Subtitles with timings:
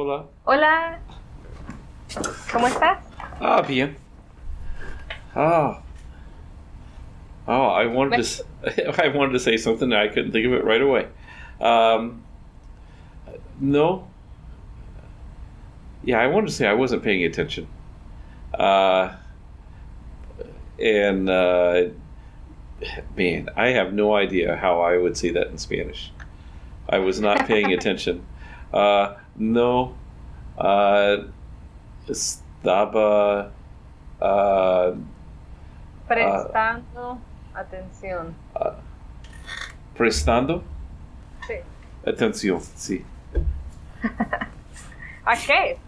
[0.00, 0.26] Hola.
[0.46, 1.00] Hola.
[2.52, 3.00] ¿Cómo estás?
[3.40, 3.96] Ah, bien.
[5.34, 5.82] Ah.
[7.48, 9.02] Oh, I wanted to.
[9.04, 9.92] I wanted to say something.
[9.92, 11.08] and I couldn't think of it right away.
[11.60, 12.22] Um,
[13.58, 14.06] no.
[16.04, 17.66] Yeah, I wanted to say I wasn't paying attention.
[18.54, 19.16] Uh,
[20.78, 21.88] and uh,
[23.16, 26.12] man, I have no idea how I would say that in Spanish.
[26.88, 28.24] I was not paying attention.
[28.72, 29.94] Uh, no.
[30.56, 31.30] Uh,
[32.08, 33.52] estaba.
[34.20, 34.96] Uh,
[36.06, 37.18] Prestando
[37.54, 38.34] atención.
[39.94, 40.62] prestando
[41.46, 41.54] Sí.
[42.06, 43.04] atención, sí.
[45.24, 45.78] ¿A qué?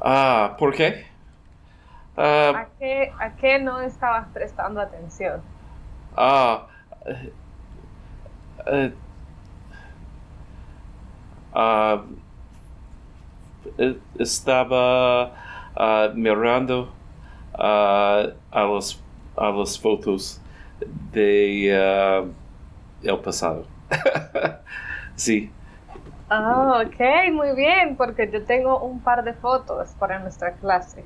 [0.00, 1.06] Ah, ¿por qué?
[2.52, 5.42] ¿A qué, ¿A qué no estabas prestando atención?
[6.16, 6.66] ah,
[13.78, 15.32] eh, estaba
[15.76, 16.92] ah, mirando
[17.54, 19.00] ah, a los
[19.36, 20.40] a las fotos
[21.12, 22.30] de
[23.02, 23.64] el pasado.
[25.16, 25.50] sí.
[26.28, 31.04] Ah, ok, muy bien, porque yo tengo un par de fotos para nuestra clase.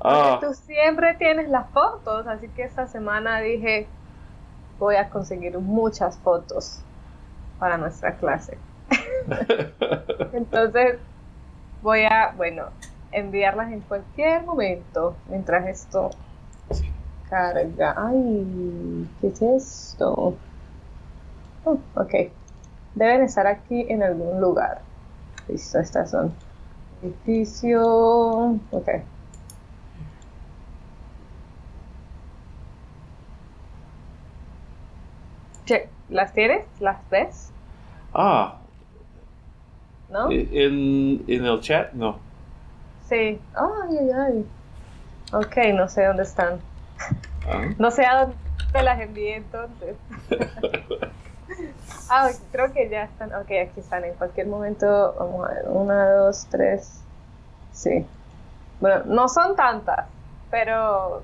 [0.00, 3.86] Ah, tú siempre tienes las fotos, así que esta semana dije,
[4.80, 6.80] voy a conseguir muchas fotos
[7.60, 8.58] para nuestra clase.
[10.32, 10.98] Entonces,
[11.82, 12.66] voy a, bueno,
[13.12, 16.10] enviarlas en cualquier momento mientras esto
[17.28, 17.94] carga.
[17.96, 20.36] Ay, ¿qué es esto?
[21.64, 22.14] Oh, ok.
[22.94, 24.82] Deben estar aquí en algún lugar.
[25.48, 26.34] Listo, estas son.
[27.02, 28.58] Edificio.
[28.70, 28.88] Ok.
[35.64, 36.64] Che, ¿Las tienes?
[36.80, 37.50] ¿Las ves?
[38.14, 38.58] ah,
[40.12, 40.30] ¿No?
[40.30, 42.18] en, en el chat, no.
[43.08, 43.40] Sí.
[43.54, 44.46] Ay, ay, ay.
[45.32, 46.60] Ok, no sé dónde están.
[47.46, 47.64] Ah.
[47.78, 49.96] No sé a dónde las envié entonces.
[52.08, 53.32] Ah, creo que ya están.
[53.34, 54.04] Ok, aquí están.
[54.04, 55.68] En cualquier momento, vamos a ver.
[55.68, 57.00] Una, dos, tres.
[57.72, 58.06] Sí.
[58.80, 60.06] Bueno, no son tantas,
[60.50, 61.22] pero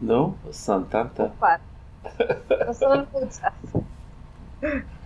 [0.00, 1.30] No, son tantas.
[2.66, 3.52] No son muchas.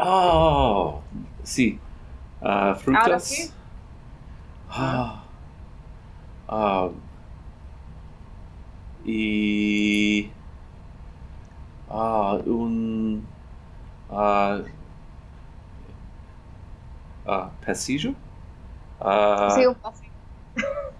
[0.00, 1.00] Oh,
[1.42, 1.78] sí.
[2.42, 3.02] Ah, frutas.
[3.06, 3.50] Ahora sí.
[4.70, 5.22] Ah.
[6.48, 6.88] Ah,
[9.04, 10.30] y.
[11.88, 13.26] Ah, un.
[14.10, 14.60] Ah,
[17.26, 18.14] ah, pasillo?
[19.00, 20.10] Ah, Sí, un pasillo.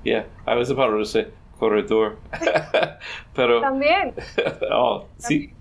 [0.05, 1.27] yeah, I was about to say
[1.59, 2.17] corredor.
[3.35, 3.61] Pero.
[3.61, 4.15] También.
[4.71, 5.53] oh, sí.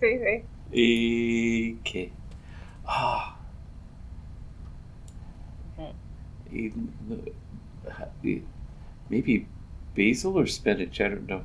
[0.00, 0.44] Sí, sí.
[0.72, 2.12] ¿Y qué?
[2.86, 3.36] Ah.
[6.52, 6.72] Y,
[8.22, 8.42] y-
[9.10, 9.46] maybe
[9.96, 11.42] basil or spinach, I don't know.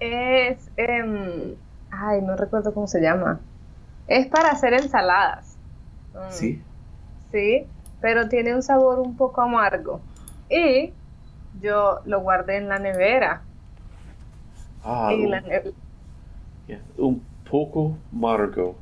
[0.00, 0.70] Es.
[0.76, 1.54] em,
[1.90, 3.40] ay, no recuerdo cómo se llama.
[4.08, 5.56] Es para hacer ensaladas.
[6.14, 6.60] Mm, Sí.
[7.32, 7.66] Sí,
[8.00, 10.00] pero tiene un sabor un poco amargo.
[10.48, 10.92] Y
[11.60, 13.42] yo lo guardé en la nevera.
[14.84, 15.40] Ah, y un, la
[16.68, 18.76] yeah, un poco amargo.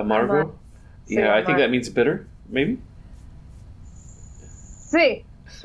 [0.00, 0.54] Amargo?
[1.08, 2.78] Yeah, I think that means bitter, maybe?
[4.88, 5.24] Sí,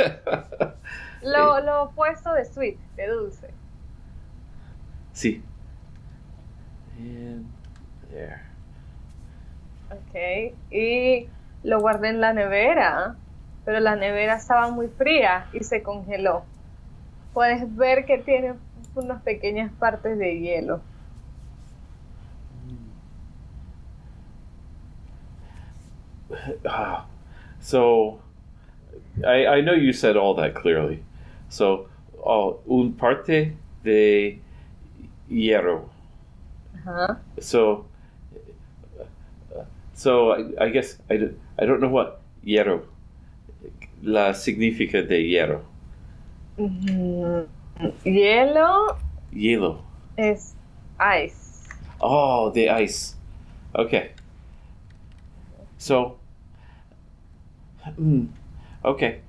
[1.23, 1.63] lo, Eh.
[1.63, 3.49] lo opuesto de sweet, de dulce.
[5.13, 5.41] sí.
[6.97, 7.45] And
[8.11, 8.41] there.
[9.91, 11.27] Ok, y
[11.63, 13.15] lo guardé en la nevera,
[13.65, 16.43] pero la nevera estaba muy fría y se congeló.
[17.33, 18.53] Puedes ver que tiene
[18.95, 20.81] unas pequeñas partes de hielo.
[26.65, 27.05] Ah,
[27.59, 28.19] so
[29.25, 31.03] I, I know you said all that clearly.
[31.49, 31.87] So,
[32.25, 34.39] oh, un parte de
[35.29, 35.89] hierro.
[36.85, 37.17] Ajá.
[37.39, 37.85] So,
[39.93, 42.85] so I, I guess I, don't- I don't know what hierro
[44.01, 45.61] la significa de hierro.
[46.57, 47.47] Mm,
[48.05, 48.97] Hielo
[49.33, 49.81] Hielo.
[50.17, 50.55] es
[50.99, 51.67] ice.
[52.01, 53.15] Oh, the ice.
[53.75, 54.11] Okay.
[55.77, 56.17] So,
[57.95, 58.25] hmm,
[58.83, 59.21] okay.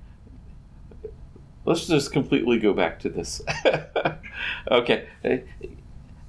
[1.65, 3.41] Let's just completely go back to this.
[4.71, 5.07] okay.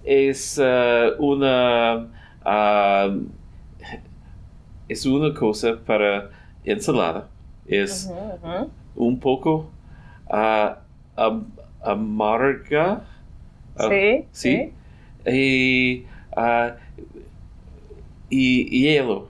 [0.06, 2.10] Es uh, una.
[2.46, 3.34] um,
[4.90, 6.30] es una cosa para
[6.66, 7.28] ensalada.
[7.66, 8.70] Es Ujú, ujú.
[8.96, 9.72] un poco
[10.30, 10.78] ah,
[11.18, 11.52] am-
[11.84, 13.06] amarga.
[13.78, 14.74] Ah, Sí, sí.
[15.26, 16.06] Y
[16.36, 16.76] Ah,
[18.30, 19.30] y hielo.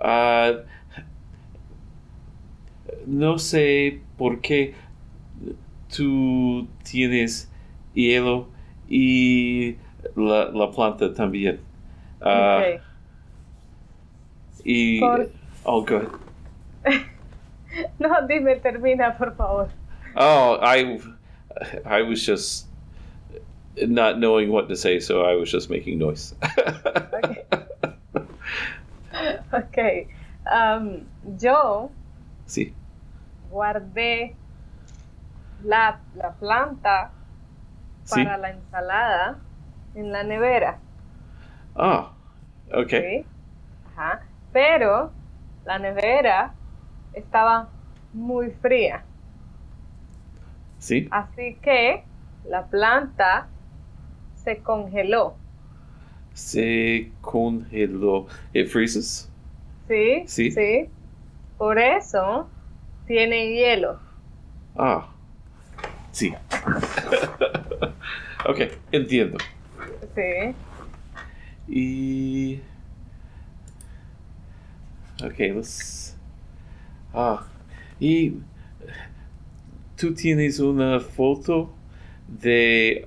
[0.00, 0.52] Ah,
[3.06, 4.74] no sé por qué
[5.94, 7.50] tú tienes
[7.94, 8.48] hielo
[8.88, 9.76] y
[10.16, 11.60] la, la planta también.
[12.20, 12.80] Ah, Ok.
[14.64, 15.00] Y.
[15.00, 15.30] Por-
[15.64, 16.08] Oh, good.
[17.98, 19.68] No, dime, termina, por favor.
[20.14, 21.00] Oh, I,
[21.86, 22.66] I was just
[23.76, 26.34] not knowing what to say, so I was just making noise.
[29.52, 30.08] Ok.
[30.50, 31.06] Am,
[31.40, 31.90] yo
[32.46, 32.72] sí.
[33.52, 34.34] Guardé
[35.62, 37.12] la, la planta
[38.04, 38.24] Sí.
[38.24, 39.38] para la ensalada
[39.94, 40.78] en la nevera.
[41.76, 42.10] Ah,
[42.74, 43.20] okay.
[43.22, 43.26] ¿sí?
[43.94, 44.22] Ajá.
[44.52, 45.12] Pero
[45.64, 46.52] la nevera
[47.12, 47.68] estaba
[48.12, 49.04] muy fría.
[50.78, 51.06] Sí.
[51.12, 52.04] Así que
[52.44, 53.46] la planta
[54.34, 55.36] se congeló.
[56.34, 58.26] Se congeló.
[58.52, 59.30] It freezes.
[59.86, 60.24] ¿Sí?
[60.26, 60.50] Sí.
[60.50, 60.90] Sí.
[61.56, 62.48] Por eso
[63.06, 63.98] tiene hielo.
[64.76, 65.08] Ah.
[66.12, 66.34] Sí.
[68.46, 69.38] okay, entiendo.
[70.14, 70.54] Sí.
[71.68, 72.60] Y.
[75.24, 76.16] Okay, let's.
[77.14, 77.46] Ah.
[77.98, 78.34] Y.
[79.96, 81.72] Tú tienes una foto
[82.26, 83.06] de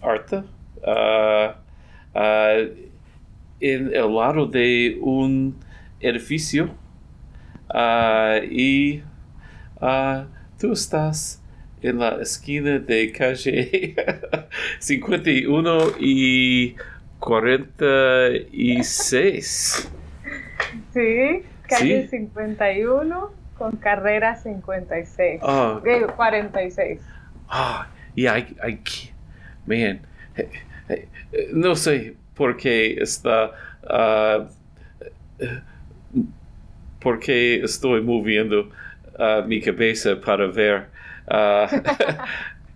[0.00, 0.44] Arta
[0.86, 1.56] ah,
[2.14, 2.56] ah,
[3.60, 5.56] en el lado de un
[6.00, 6.70] edificio.
[7.68, 9.02] Ah, y.
[9.80, 10.26] ah,
[10.58, 11.40] tú estás
[11.82, 13.94] en la esquina de calle
[14.80, 16.74] 51 y
[17.20, 19.90] 46.
[20.92, 21.42] Sí.
[21.68, 22.08] Calle Sí.
[22.08, 25.40] 51 con carrera 56.
[25.42, 27.00] Ah, Eh, 46.
[27.48, 28.78] ah, yeah, I, I
[29.66, 30.00] man,
[30.36, 30.48] eh,
[30.88, 33.52] eh, eh, no sé por qué está,
[33.88, 34.46] ah,
[35.38, 35.60] eh,
[37.00, 38.70] por qué estoy moviendo
[39.18, 40.88] ah, mi cabeza para ver.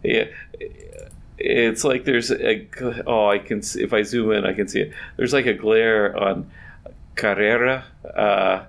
[0.03, 0.25] yeah,
[1.39, 2.67] it's like there's a
[3.07, 4.93] oh I can see, if I zoom in I can see it.
[5.17, 6.51] There's like a glare on
[7.15, 7.85] Carrera.
[8.17, 8.67] ah,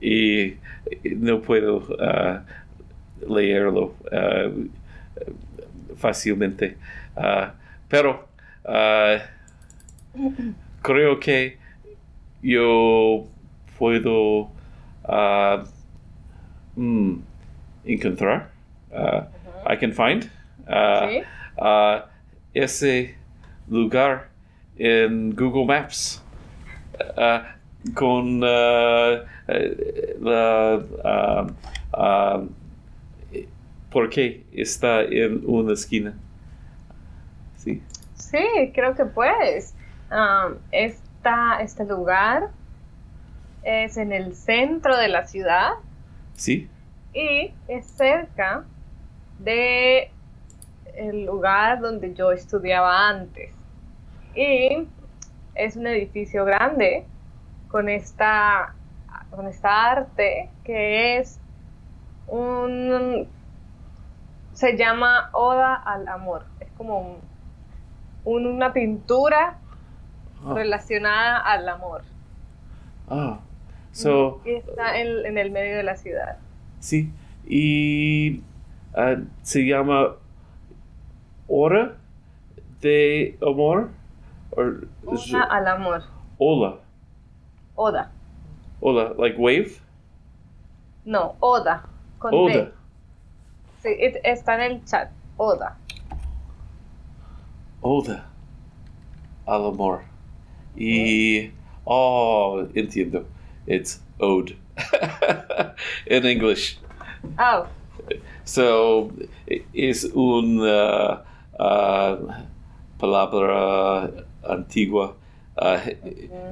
[0.00, 0.58] y
[1.04, 2.42] no puedo ah,
[3.26, 4.50] leerlo ah,
[5.96, 6.76] fácilmente.
[7.16, 7.54] Ah,
[7.88, 8.28] pero
[8.64, 9.18] ah,
[10.82, 11.58] creo que
[12.42, 13.26] yo
[13.78, 14.50] puedo
[15.04, 15.64] ah,
[16.78, 17.20] mm,
[17.84, 18.50] encontrar.
[18.94, 19.26] ah,
[19.66, 20.22] I can find
[20.66, 21.22] Sí.
[21.58, 22.06] ah,
[22.54, 23.14] ese
[23.68, 24.28] lugar
[24.78, 26.22] en Google Maps.
[27.16, 27.54] Ah,
[27.94, 29.24] con la
[33.90, 36.14] por qué está en una esquina
[37.56, 37.82] sí
[38.14, 39.74] Sí, creo que puedes.
[40.10, 42.48] Am, esta- este lugar
[43.62, 45.70] es en el centro de la ciudad
[46.38, 46.70] sí
[47.12, 48.64] y es cerca
[49.38, 50.10] de
[50.96, 53.50] el lugar donde yo estudiaba antes.
[54.34, 54.86] Y
[55.54, 57.06] es un edificio grande
[57.68, 58.74] con esta,
[59.30, 61.38] con esta arte que es
[62.28, 63.28] un...
[64.52, 66.44] se llama Oda al Amor.
[66.60, 67.20] Es como un-
[68.24, 69.56] un- una pintura
[70.44, 72.02] Ah, relacionada al amor.
[73.08, 73.40] ah.
[73.98, 76.36] So Y está en, en el medio de la ciudad.
[76.80, 77.10] sí
[77.46, 78.42] y
[78.94, 80.16] ah, se llama
[81.48, 81.96] hora
[82.80, 83.90] de amor
[84.52, 86.02] or Oda al amor.
[86.38, 86.76] hola
[87.74, 88.10] Oda.
[88.80, 89.70] hola like wave
[91.04, 91.84] No, Oda.
[92.18, 92.52] Con Oda.
[92.52, 92.72] D.
[93.82, 95.10] Sí, it- está en el chat.
[95.38, 95.78] Oda.
[97.80, 98.26] Oda
[99.46, 100.02] al amor.
[100.76, 101.50] Y.
[101.84, 103.24] Oh, entiendo.
[103.68, 104.56] It's ode
[106.06, 106.78] in English.
[107.38, 107.68] Oh,
[108.44, 109.12] So,
[109.74, 111.22] es una
[111.60, 112.16] uh,
[112.98, 115.14] palabra antigua
[115.58, 115.80] uh,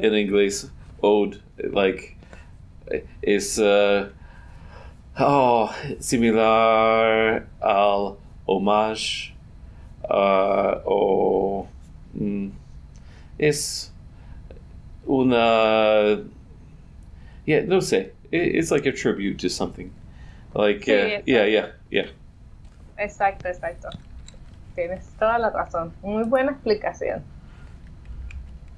[0.03, 0.65] in English.
[1.03, 1.41] Ode,
[1.73, 2.19] like,
[3.23, 4.11] es uh,
[5.19, 9.33] oh, similar al homage
[10.05, 11.67] uh, o
[12.15, 12.51] mm,
[13.39, 13.91] es
[15.07, 16.23] una
[17.47, 19.91] yeah no sé It- it's like a tribute to something
[20.55, 22.09] like Sí, uh, yeah yeah yeah
[22.97, 23.89] exacto, exacto.
[24.75, 25.93] Tienes toda la razón.
[26.03, 27.25] Muy buena explicación.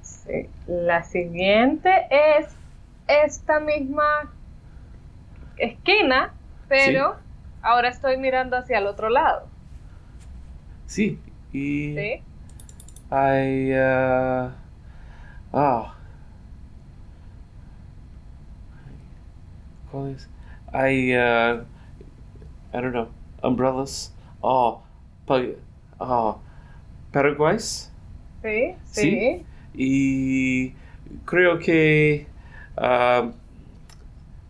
[0.01, 0.49] Sí.
[0.67, 2.47] La siguiente es
[3.07, 4.31] esta misma
[5.57, 6.33] esquina,
[6.67, 7.17] pero
[7.61, 9.47] ahora estoy mirando hacia el otro lado.
[10.87, 11.19] sí
[11.53, 12.23] y ¿Sí?
[13.11, 14.49] I uh,
[20.73, 21.63] hay, uh,
[22.73, 23.09] I don't know,
[23.43, 24.11] umbrellas.
[24.43, 24.81] Oh,
[25.25, 25.55] pa-
[25.99, 26.39] oh,
[27.11, 27.89] Paraguays.
[28.41, 29.11] Sí, Sí.
[29.11, 29.45] sí.
[29.73, 30.73] Y
[31.25, 32.27] creo que
[32.77, 33.33] um,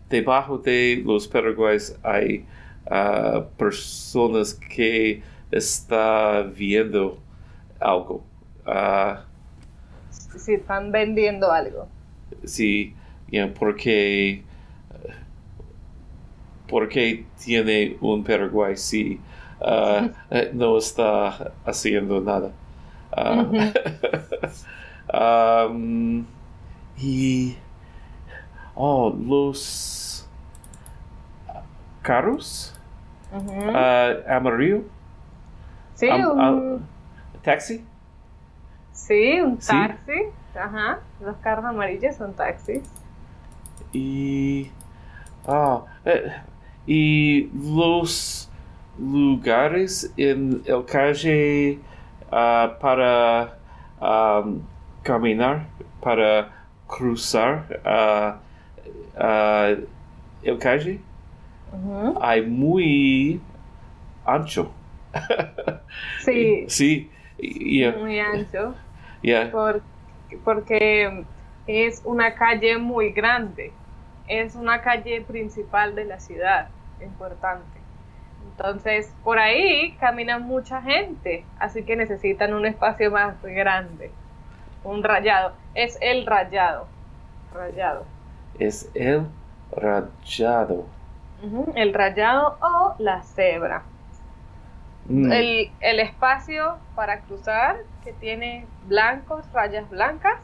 [0.08, 2.44] debajo de los Paraguays hay
[2.90, 7.18] uh, personas que están viendo
[7.80, 8.22] algo.
[8.66, 9.16] Uh,
[10.36, 11.88] Si están vendiendo algo.
[12.44, 12.94] sí,
[13.30, 13.52] you know,
[16.70, 19.20] porque, porque tiene un Paraguay si
[19.60, 22.52] uh, eh, no está haciendo nada.
[23.16, 23.54] Uh,
[25.12, 26.24] um,
[26.98, 27.56] y
[28.74, 30.26] oh, los
[32.02, 32.72] carros
[33.32, 34.84] uh, amarillo,
[35.94, 36.88] sí, am- un, am-
[37.42, 37.84] taxi.
[38.92, 39.66] sí, un sí.
[39.66, 40.32] taxi.
[40.54, 41.00] Ajá.
[41.20, 42.82] Los carros amarillos son taxis.
[43.92, 44.70] y
[45.46, 46.32] ah, eh,
[46.86, 48.50] y los
[48.98, 51.78] lugares en el calle
[52.30, 53.58] ah, para
[54.00, 54.60] am,
[55.02, 55.66] caminar
[56.00, 56.50] para
[56.86, 58.40] cruzar ah,
[60.42, 61.00] el calle
[62.20, 63.40] hay muy
[64.24, 64.70] ancho
[66.24, 68.74] Sí, sí yeah, muy ancho.
[69.22, 69.50] yeah.
[69.50, 69.82] por-
[70.44, 71.24] porque
[71.66, 73.72] es una calle muy grande.
[74.30, 76.68] Es una calle principal de la ciudad,
[77.02, 77.80] importante.
[78.52, 84.12] Entonces, por ahí camina mucha gente, así que necesitan un espacio más grande.
[84.84, 85.54] Un rayado.
[85.74, 86.86] Es el rayado.
[87.52, 88.04] Rayado.
[88.60, 89.26] es el
[89.72, 90.86] rayado
[91.74, 93.82] El rayado o la cebra.
[95.08, 95.32] Mm.
[95.32, 100.38] El, el espacio para cruzar que tiene blancos, rayas blancas,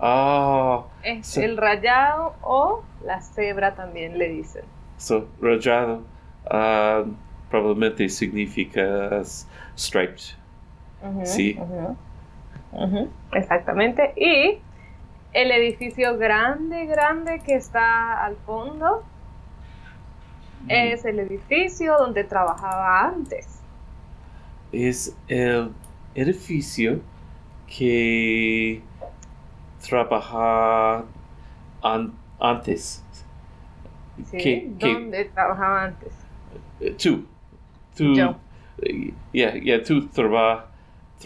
[0.00, 1.42] ah es Sí.
[1.42, 4.64] el rayado o la cebra también le dicen.
[4.96, 6.02] So, rayado
[6.50, 7.04] ah,
[7.50, 9.22] probablemente significa
[9.76, 10.36] striped.
[11.24, 11.58] Sí.
[13.32, 14.12] Exactamente.
[14.16, 14.58] Y
[15.32, 19.02] el edificio grande, grande que está al fondo
[20.68, 23.60] es el edificio donde trabajaba antes.
[24.72, 25.72] Es el
[26.14, 27.00] edificio
[27.66, 28.82] que
[29.86, 31.04] trabaja
[31.82, 33.04] an- antes.
[34.30, 34.36] ¿sí?
[34.36, 36.12] Que- que- Donde trabajaba antes.
[36.80, 37.24] Eh, tú.
[37.96, 38.14] Tú.
[38.14, 38.36] Yo.
[38.82, 40.66] eh, Yeah, yeah, tú traba.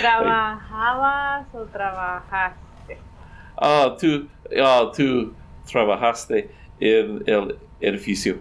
[0.00, 2.98] ¿Trabajabas o trabajaste?
[3.56, 4.28] Ah, tú,
[4.60, 5.32] ah, tú
[5.70, 8.38] trabajaste en el edificio.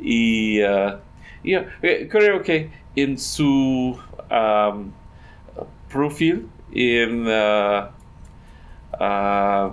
[0.00, 1.00] Y ah,
[1.42, 3.98] yeah, eh, creo que en su
[4.30, 4.90] um,
[5.94, 7.90] perfil en ah,
[9.00, 9.70] ah,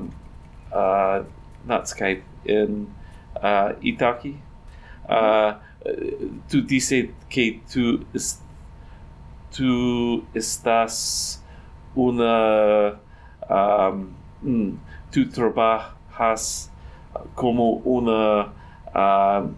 [0.74, 1.24] ah,
[1.66, 2.88] not Skype, en
[3.42, 4.36] ah, Itaki,
[5.10, 5.54] eh,
[6.50, 8.42] tú dices que tú, es-
[9.56, 11.42] tú estás
[11.96, 12.96] una
[13.50, 14.08] um,
[14.42, 14.78] mm,
[15.12, 16.72] tú trabajas
[17.36, 18.52] como una
[18.96, 19.56] um,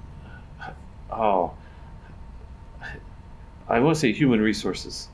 [1.12, 1.54] oh,
[3.68, 5.10] I want to say human resources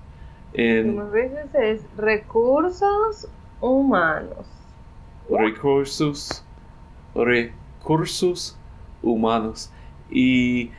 [0.54, 3.28] en Como veces es recursos
[3.62, 4.46] humanos.
[5.30, 6.44] recursos
[7.16, 8.58] recursos
[9.04, 9.72] humanos
[10.10, 10.72] y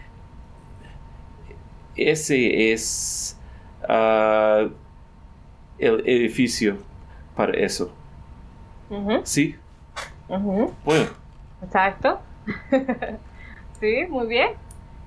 [1.96, 3.36] ese es
[3.88, 4.68] ah,
[5.78, 6.76] el edificio
[7.36, 7.90] para eso
[8.90, 9.56] Ujú, sí
[10.28, 11.06] ujú, bueno
[11.62, 12.18] Exacto.
[13.80, 14.52] sí, muy bien.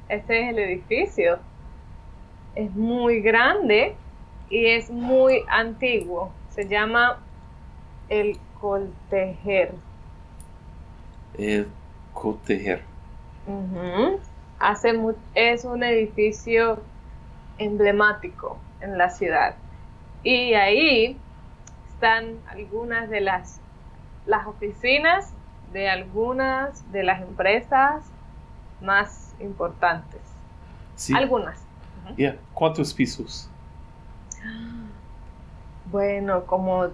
[0.07, 1.39] Este es el edificio.
[2.53, 3.95] Es muy grande
[4.53, 6.31] y es muy antiguo.
[6.51, 7.17] Se llama
[8.07, 9.73] el Coltejer.
[11.39, 11.67] el
[12.13, 12.83] cotejer
[13.47, 14.19] Ujú.
[14.59, 14.93] Hace
[15.33, 16.79] es un edificio
[17.57, 19.55] emblemático en la ciudad.
[20.21, 21.17] Y ahí
[21.89, 23.59] están algunas de las,
[24.27, 25.33] las oficinas
[25.73, 28.05] de algunas de las empresas
[28.81, 30.21] más importantes.
[30.95, 31.59] sí Algunas.
[32.15, 32.37] Yeah.
[32.53, 33.49] cuántos pisos
[35.91, 36.87] Bueno, como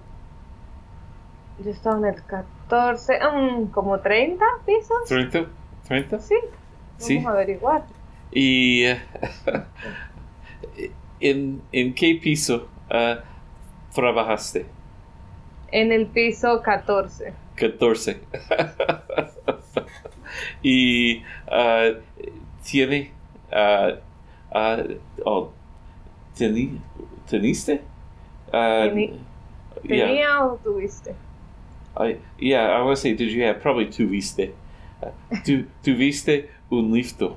[1.63, 5.05] yo estaba en el 14, mm, como 30 pisos.
[5.07, 5.45] 30
[5.87, 6.55] 30 Sí, vamos
[6.97, 7.17] Sí.
[7.25, 7.83] a averiguar.
[8.31, 8.83] y
[11.19, 13.19] en en qué piso ah,
[13.93, 14.65] trabajaste
[15.71, 17.33] En el piso 14.
[17.55, 18.21] 14
[20.63, 21.89] y ah,
[22.63, 23.11] tiene
[23.51, 23.91] ah,
[25.25, 25.51] oh,
[26.37, 26.79] teni-
[27.29, 27.81] teniste
[28.51, 29.19] Ah, Teni-
[29.83, 30.07] yeah.
[30.07, 31.13] ¿Tenía o tuviste?
[31.98, 34.53] I, yeah, I would say, did you have probably tuviste?
[35.01, 35.12] Uh,
[35.45, 37.36] tu, tuviste un lifto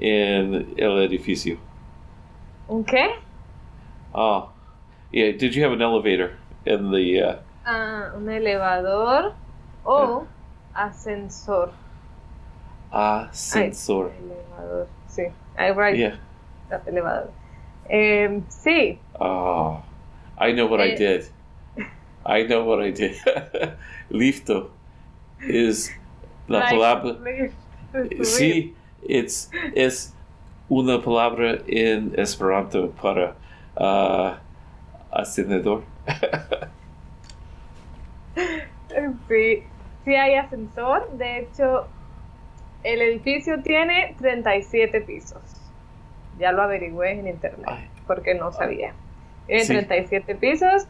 [0.00, 1.58] en el edificio.
[2.68, 3.16] ¿Un qué?
[4.14, 4.50] Oh,
[5.12, 5.32] yeah.
[5.32, 7.20] Did you have an elevator in the?
[7.22, 7.36] Uh,
[7.66, 9.34] Ah, un elevador
[9.84, 10.26] o
[10.74, 11.72] ascensor.
[12.92, 14.10] ascensor?
[14.12, 15.32] Ay, elevador, sí.
[15.58, 16.16] I write Yeah.
[16.86, 17.30] elevador.
[17.88, 19.80] Em, sí, Oh,
[20.38, 20.96] I know what I Eh.
[20.96, 21.24] did.
[22.24, 23.16] I know what I did.
[24.10, 24.70] Lifto
[25.48, 25.90] is
[26.48, 27.12] la like, palabra.
[27.22, 27.54] lift,
[27.92, 28.24] subir.
[28.24, 28.74] Sí,
[29.08, 30.12] it's es
[30.68, 33.34] una palabra en Esperanto para
[33.76, 34.36] uh,
[35.12, 35.82] ascendedor.
[39.28, 39.62] Sí,
[40.04, 41.10] sí hay ascensor.
[41.18, 41.86] De hecho,
[42.82, 45.40] el edificio tiene 37 pisos.
[46.38, 47.90] Ya lo averigüé en internet Ay.
[48.06, 48.92] porque no sabía.
[49.46, 49.72] Tiene Sí.
[49.74, 50.86] 37 pisos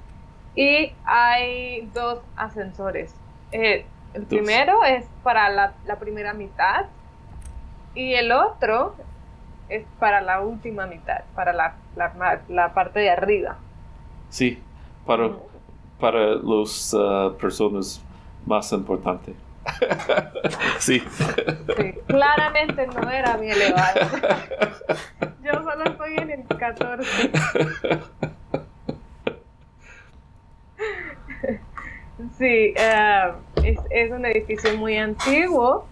[0.54, 3.14] y hay dos ascensores.
[3.52, 3.84] Eh,
[4.14, 4.28] el Dos.
[4.28, 6.86] primero es para la, la primera mitad
[7.94, 8.94] y el otro
[9.68, 13.56] es para la última mitad, para la, la, la parte de arriba.
[14.30, 14.62] Sí,
[15.06, 15.30] para
[16.00, 18.02] para los uh, personas
[18.44, 19.34] más importantes.
[20.78, 21.02] sí.
[22.06, 24.00] Claramente no era mi elevado.
[25.42, 27.30] Yo solo estoy en el 14.
[32.38, 33.32] Sí, eh,
[33.90, 35.86] es, un edificio muy antiguo.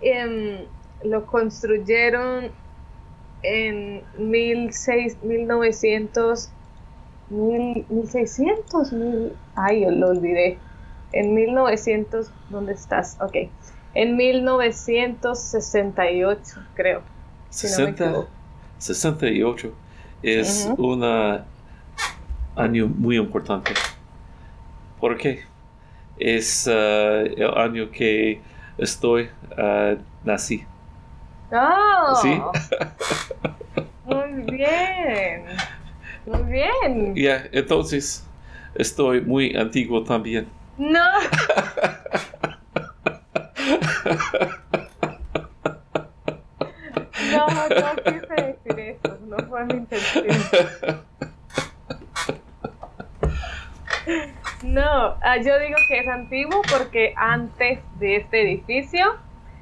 [0.00, 0.66] Em,
[1.04, 2.50] lo construyeron
[3.42, 6.50] en 16, 1900,
[7.30, 10.58] mil- 1600, mil- ay, yo lo olvidé.
[11.14, 13.16] En 1900, ¿dónde estás?
[13.20, 13.36] Ok.
[13.94, 17.02] En 1968, creo.
[17.50, 18.28] Si no me 60, equivoco.
[18.78, 19.72] 68
[20.24, 20.92] es Ujú.
[20.92, 21.04] un
[22.56, 23.72] año muy importante.
[24.98, 25.44] ¿Por qué?
[26.18, 28.40] Es uh, el año que
[28.76, 30.66] estoy uh, nací.
[31.52, 32.16] ¡Oh!
[32.20, 32.42] ¿Sí?
[34.04, 35.44] Muy bien.
[36.26, 37.14] Muy bien.
[37.14, 38.26] Ya, entonces
[38.74, 40.48] estoy muy antiguo también.
[40.78, 41.00] No.
[47.32, 49.18] No, no quise decir eso.
[49.26, 50.26] No fue mi intención.
[54.62, 59.16] No, ah, yo digo que es antiguo porque antes de este edificio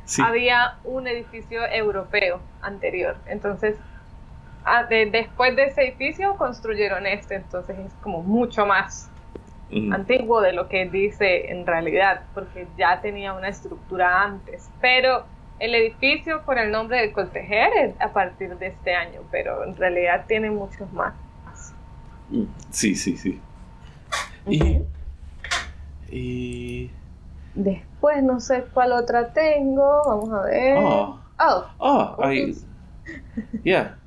[0.05, 0.23] sí.
[0.23, 3.17] había un edificio europeo anterior.
[3.27, 3.77] Entonces,
[4.65, 7.37] ah, de- después de ese edificio construyeron este.
[7.37, 9.11] Entonces es como mucho más
[9.73, 14.71] Mm, antiguo de lo que dice en realidad, porque ya tenía una estructura antes.
[14.81, 15.25] Pero
[15.59, 19.77] el edificio con el nombre del Coltejer es a partir de este año, pero en
[19.77, 21.15] realidad tiene muchos más.
[22.71, 23.41] Sí, sí, sí.
[24.47, 24.81] Y,
[26.11, 26.91] y
[27.55, 30.03] Después no sé cuál otra tengo.
[30.07, 30.77] Vamos a ver.
[30.79, 31.19] Oh.
[31.39, 32.57] Oh, Ah, I,
[33.65, 33.99] yeah.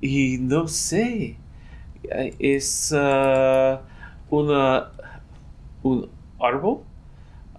[0.00, 1.36] Y no sé.
[2.38, 3.78] Es uh,
[4.30, 4.90] una
[5.82, 6.08] un
[6.40, 6.80] árbol.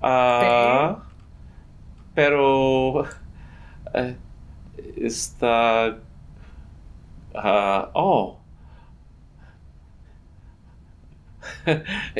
[0.01, 0.97] Ah,
[2.13, 3.05] Pero
[3.93, 4.15] eh,
[4.97, 5.97] está.
[7.35, 8.37] ah, oh.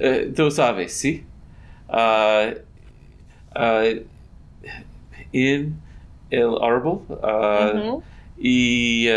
[0.00, 1.24] Eh, Tú sabes, ¿sí?
[1.88, 2.52] Ah,
[5.32, 5.76] en
[6.30, 8.02] el árbol ah, ujú.
[8.38, 9.08] y,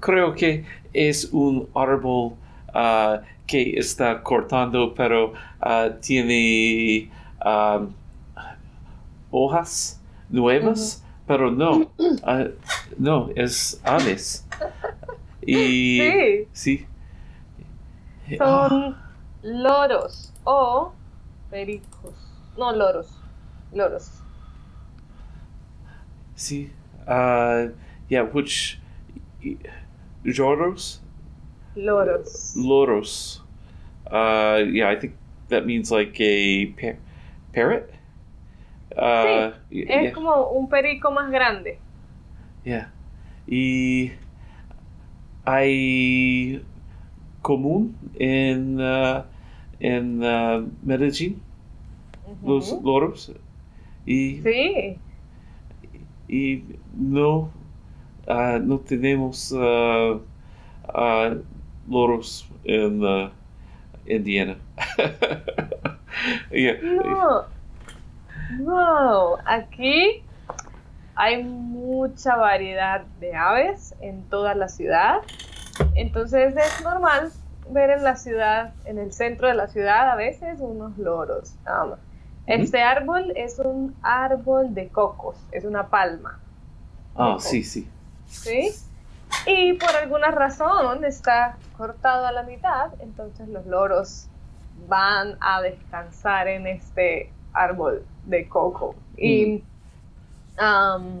[0.00, 2.34] creo que es un árbol
[2.74, 7.86] ah, que está cortando pero ah, tiene ah,
[9.30, 11.90] hojas nuevas pero no
[12.98, 14.46] no es aves
[15.46, 16.00] y
[16.52, 16.76] Sí.
[16.76, 16.86] sí
[18.38, 18.96] Ah, Son
[19.42, 20.92] loros o
[21.50, 22.14] pericos.
[22.56, 23.08] No, loros.
[23.72, 24.10] Loros.
[26.36, 26.70] sí
[27.06, 27.66] ah,
[28.08, 28.79] yeah which
[30.24, 31.00] Joros
[31.76, 32.56] Loros.
[32.56, 33.42] Loros.
[34.10, 35.14] Uh, yeah, I think
[35.48, 36.98] that means like a par-
[37.52, 37.90] parrot.
[38.96, 41.78] Uh, y- Es yeah, como un perico más grande.
[42.64, 42.90] yeah.
[43.46, 44.12] Y
[45.44, 46.62] hay
[47.42, 49.22] común en uh,
[49.80, 51.40] en uh, Medellín
[52.26, 52.48] Ujú.
[52.48, 53.32] los loros
[54.06, 54.98] y, Sí.
[56.28, 56.62] y
[56.94, 57.50] no
[58.30, 60.20] uh, no tenemos uh,
[60.94, 61.42] uh,
[61.88, 63.30] loros en uh,
[64.06, 64.56] Indiana.
[66.50, 66.78] yeah.
[66.82, 67.44] No.
[68.58, 69.36] No.
[69.46, 70.22] Aquí
[71.14, 75.18] hay mucha variedad de aves en toda la ciudad.
[75.94, 77.32] Entonces es normal
[77.70, 81.54] ver en la ciudad, en el centro de la ciudad, a veces unos loros.
[82.46, 86.40] Este árbol es un árbol de cocos, es una palma.
[87.14, 87.88] Ah, sí, sí.
[88.30, 88.70] ¿Sí?
[89.46, 94.26] Y por alguna razón está cortado a la mitad, entonces los loros
[94.88, 98.94] van a descansar en este árbol de coco.
[99.16, 99.62] Y
[100.58, 101.20] um,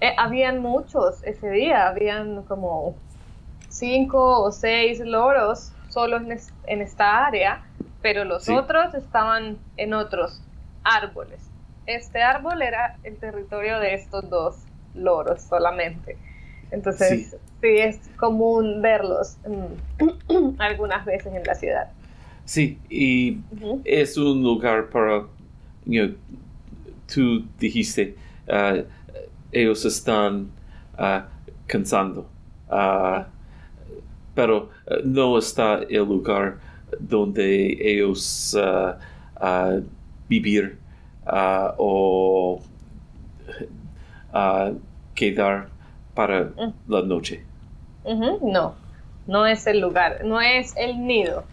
[0.00, 2.96] eh, habían muchos ese día, habían como
[3.68, 7.62] cinco o seis loros solo en, esta área,
[8.02, 10.40] pero los otros estaban en otros
[10.84, 11.40] árboles.
[11.86, 14.56] Este árbol era el territorio de estos dos
[14.94, 16.18] loros solamente.
[16.70, 19.36] Entonces, sí, es común verlos
[20.58, 21.90] algunas veces en la ciudad.
[22.44, 23.38] Sí, y
[23.84, 25.26] es un lugar para,
[25.84, 26.14] you
[27.12, 28.16] tú dijiste,
[28.48, 28.84] uh,
[29.52, 30.50] ellos están
[30.98, 31.22] uh,
[31.66, 32.26] cansando.
[32.70, 33.24] Uh,
[34.34, 36.58] pero uh, no está el lugar
[36.98, 38.56] donde ellos
[40.28, 40.78] vivir
[41.76, 42.62] o
[45.14, 45.68] quedar
[46.18, 46.74] para mm.
[46.88, 47.44] la noche.
[48.04, 48.74] No,
[49.28, 51.44] no es el lugar, no es el nido.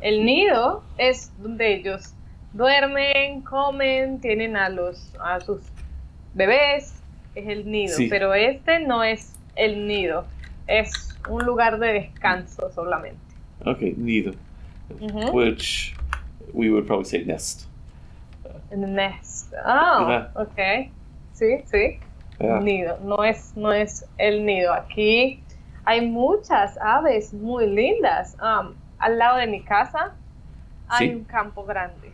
[0.00, 2.14] El nido es donde ellos
[2.54, 5.60] duermen, comen, tienen a los a sus
[6.32, 6.94] bebés,
[7.34, 10.24] es el nido, pero este no es el nido,
[10.66, 13.20] es un lugar de descanso solamente.
[13.66, 14.32] Okay, nido.
[15.30, 15.94] Which
[16.54, 17.68] we would probably say nest.
[18.74, 19.52] nest.
[19.62, 20.90] Oh, okay.
[21.34, 21.98] Sí, sí.
[22.38, 22.98] Nido.
[23.02, 24.72] No es, no es el nido.
[24.72, 25.42] Aquí
[25.84, 28.36] hay muchas aves muy lindas.
[28.40, 30.14] Um, al lado de mi casa
[30.88, 32.12] hay un campo grande.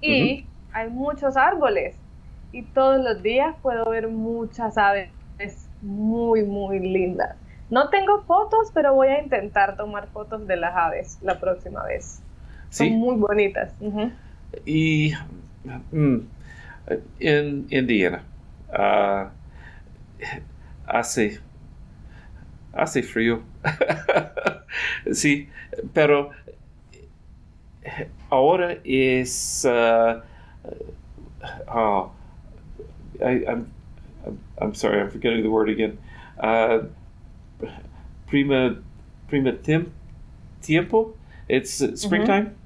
[0.00, 1.96] Y hay muchos árboles.
[2.52, 5.10] Y todos los días puedo ver muchas aves
[5.82, 7.36] muy, muy lindas.
[7.70, 12.20] No tengo fotos, pero voy a intentar tomar fotos de las aves la próxima vez.
[12.70, 13.72] Son muy bonitas.
[14.64, 15.12] Y
[15.92, 16.18] mm,
[17.20, 18.24] en Indiana
[18.72, 19.30] ah,
[20.86, 21.40] hace
[22.72, 23.42] hace frío.
[25.12, 25.48] sí,
[25.92, 26.30] pero
[28.30, 30.20] ahora es uh,
[31.68, 32.12] oh,
[33.20, 33.72] I, I'm,
[34.58, 35.98] I'm sorry, I'm forgetting the word again.
[36.38, 36.84] Uh,
[38.26, 38.76] prima
[39.28, 39.92] prima tem,
[40.62, 41.14] tiempo.
[41.48, 42.56] It's uh, springtime.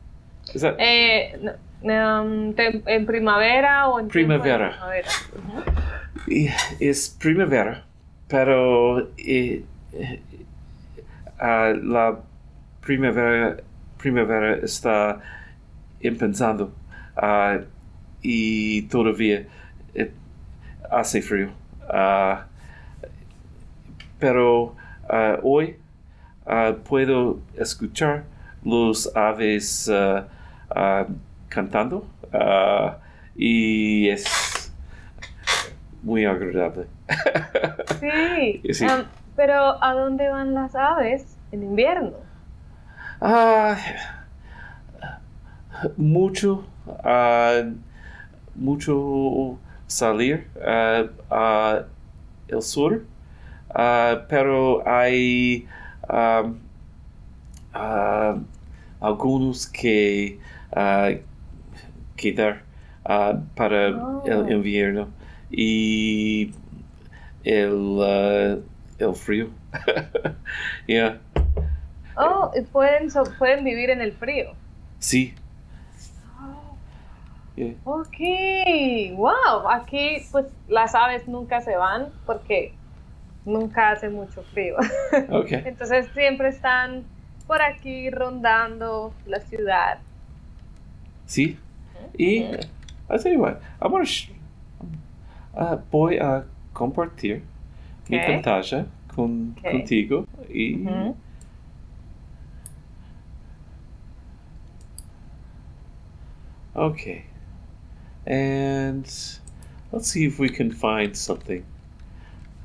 [0.52, 0.76] Is that?
[0.78, 1.36] Eh,
[1.84, 2.54] um,
[2.86, 4.70] en primavera o en primavera.
[4.70, 5.08] primavera.
[6.80, 7.84] Es primavera,
[8.28, 9.62] pero eh,
[11.40, 12.18] uh, la
[12.80, 13.56] primavera
[13.98, 15.20] primavera está
[16.00, 16.72] empezando
[17.16, 17.62] uh,
[18.22, 19.46] y todavía
[19.94, 20.10] eh,
[20.90, 21.50] hace frío.
[21.88, 22.38] Uh,
[24.18, 24.74] pero
[25.42, 25.76] hoy
[26.84, 28.24] puedo escuchar
[28.64, 29.90] los aves
[31.54, 32.06] uh, cantando
[33.36, 34.72] y es
[36.02, 36.86] muy agradable.
[38.00, 39.04] Sí, um,
[39.36, 42.12] pero ¿a dónde van las aves en invierno?
[45.96, 46.64] mucho,
[48.54, 50.46] mucho salir
[51.30, 51.86] al
[52.60, 53.02] sur
[53.74, 55.66] Uh, pero hay
[56.08, 56.60] um,
[57.74, 58.38] uh,
[59.00, 60.38] algunos que
[62.24, 62.62] uh, quedar
[63.54, 64.50] para el oh.
[64.50, 65.08] invierno
[65.50, 66.52] y
[67.44, 68.64] el,
[68.98, 69.50] el frío.
[70.86, 71.20] yeah.
[72.16, 73.08] Oh, pueden,
[73.38, 74.52] pueden vivir en el frío.
[74.98, 75.34] Sí.
[76.40, 78.00] Oh.
[78.00, 78.18] Ok,
[79.16, 82.72] wow, aquí pues las aves nunca se van porque
[83.44, 84.76] nunca hace mucho frío.
[85.50, 87.04] Entonces siempre están
[87.46, 89.98] por aquí rondando la ciudad.
[91.26, 91.58] Sí.
[92.18, 92.44] Y
[93.08, 93.60] así igual.
[93.80, 94.18] Uh, voy
[95.56, 97.42] a boy a compartir
[98.08, 100.86] mi pantalla con, contigo y
[106.76, 107.24] Okay.
[108.26, 109.04] And
[109.92, 111.64] let's see if we can find something.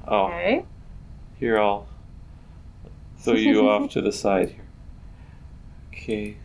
[0.08, 0.26] Oh.
[0.26, 0.66] Okay.
[1.40, 1.88] Here, I'll
[3.20, 4.66] throw you off to the side here.
[5.94, 6.38] Okay.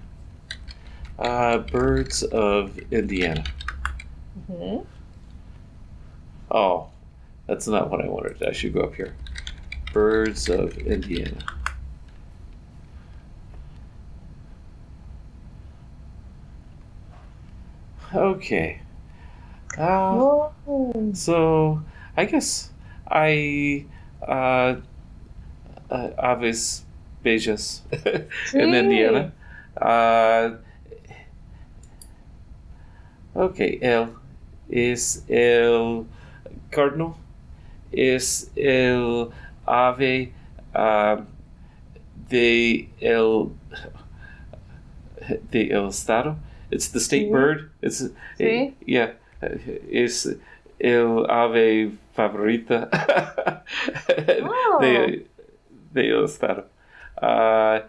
[1.19, 3.45] Uh, birds of Indiana.
[4.51, 4.85] Mm-hmm.
[6.51, 6.89] Oh,
[7.47, 8.43] that's not what I wanted.
[8.43, 9.15] I should go up here.
[9.93, 11.39] Birds of Indiana.
[18.15, 18.81] Okay.
[19.77, 20.49] Uh,
[21.13, 21.83] so
[22.17, 22.71] I guess
[23.09, 23.87] I
[24.23, 24.77] uh,
[25.91, 26.85] uh, aves
[27.25, 27.81] bellas
[28.55, 29.33] en Indiana.
[29.77, 30.57] Uh,
[33.35, 34.09] ok, él
[34.69, 36.05] es el
[36.71, 37.15] cardinal,
[37.93, 39.29] es el
[39.67, 40.33] ave
[40.75, 41.23] uh,
[42.29, 43.51] de el
[45.51, 46.37] de el estado.
[46.71, 47.71] It's the state bird.
[47.83, 48.75] It's Sí.
[48.87, 49.15] yeah.
[49.91, 50.27] Es
[50.79, 52.89] el ave favorita
[54.43, 54.79] Oh.
[54.81, 55.27] de,
[55.93, 56.67] de el estado.
[57.21, 57.85] Ah,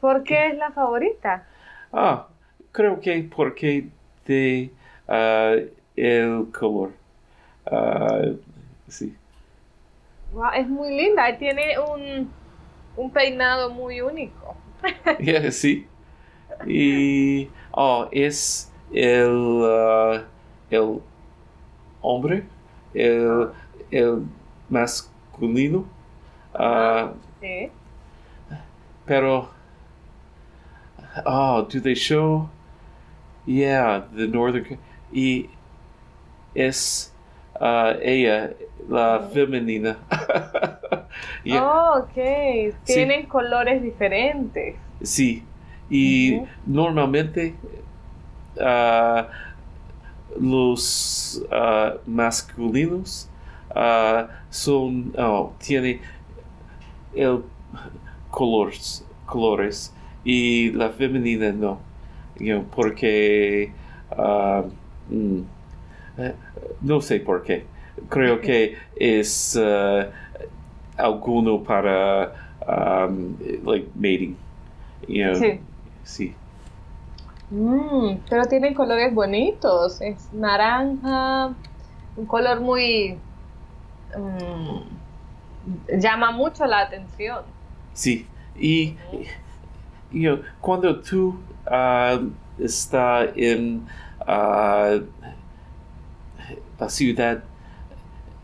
[0.00, 1.46] ¿Por qué es la favorita?
[1.92, 2.28] ah,
[2.72, 3.88] creo que porque
[4.28, 4.72] de
[5.08, 5.56] ah,
[5.96, 6.92] el color.
[7.66, 8.22] Ah,
[8.88, 9.16] sí.
[10.32, 11.36] Wow, es muy linda.
[11.38, 12.30] Tiene un,
[12.96, 14.56] un peinado muy único.
[15.18, 15.86] Yeah, sí.
[16.66, 20.24] Y oh, es el, ah,
[20.70, 21.00] el
[22.02, 22.44] hombre,
[22.94, 23.50] el,
[23.90, 24.22] el
[24.68, 25.86] masculino.
[26.54, 27.72] ah, Sí.
[29.06, 29.48] pero,
[31.26, 32.50] oh, do they show?
[33.48, 34.78] Yeah, the northern.
[35.10, 35.48] Y
[36.54, 37.10] es
[37.58, 38.52] ah, ella,
[38.88, 39.96] la femenina.
[41.42, 42.74] Yeah, Oh, ok.
[42.84, 44.76] Tienen colores diferentes.
[45.02, 45.42] Sí.
[45.88, 47.54] Y normalmente
[48.60, 49.28] ah,
[50.38, 53.30] los ah, masculinos
[53.74, 56.00] ah, son oh, tiene
[57.14, 57.42] el
[58.30, 61.87] colores colores y la femenina no
[62.38, 63.72] You know, porque
[64.10, 64.64] ah,
[65.10, 65.40] mm,
[66.18, 66.34] eh,
[66.82, 67.64] no sé por qué
[68.08, 70.08] creo que es ah,
[70.96, 72.32] alguno para
[72.66, 74.36] um, like mating
[75.08, 75.60] you know Sí.
[76.04, 76.34] sí
[77.50, 80.00] Mm, pero tienen colores bonitos.
[80.00, 81.54] Es naranja,
[82.16, 83.16] un color muy...
[84.16, 87.42] mm, llama mucho la atención.
[87.94, 88.96] Sí, y
[90.12, 91.38] you know, cuando tú
[91.70, 92.18] ah,
[92.58, 93.86] estás en
[94.26, 94.98] ah,
[96.78, 97.42] la ciudad,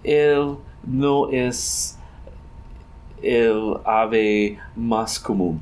[0.02, 1.98] él no es
[3.22, 5.60] el ave más común.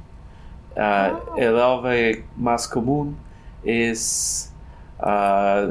[0.76, 1.36] Oh.
[1.36, 3.16] El ave más común
[3.62, 4.52] es
[4.98, 5.68] ah,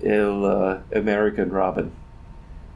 [0.00, 1.90] el ah, American Robin.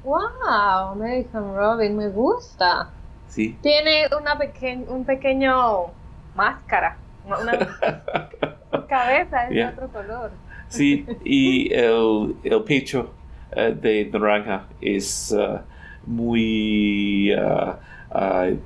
[0.05, 2.91] Wow, American Robin, me gusta.
[3.29, 3.57] ¿sí?
[3.63, 5.87] Tiene una peque- un pequeño
[6.35, 9.71] máscara, una, cabeza es Yeah.
[9.71, 10.31] de otro color.
[10.69, 13.11] Sí, y el, el pecho
[13.53, 15.59] eh, de naranja es uh,
[16.07, 17.33] muy...
[17.35, 17.75] uh,
[18.15, 18.59] uh,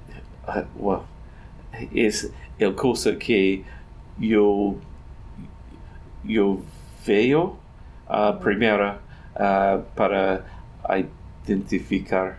[0.77, 1.03] well,
[1.95, 3.65] es el cosa que
[4.19, 4.75] yo,
[6.25, 6.59] yo
[7.07, 7.57] veo
[8.41, 8.99] primero
[9.95, 10.45] para
[11.47, 12.37] identificar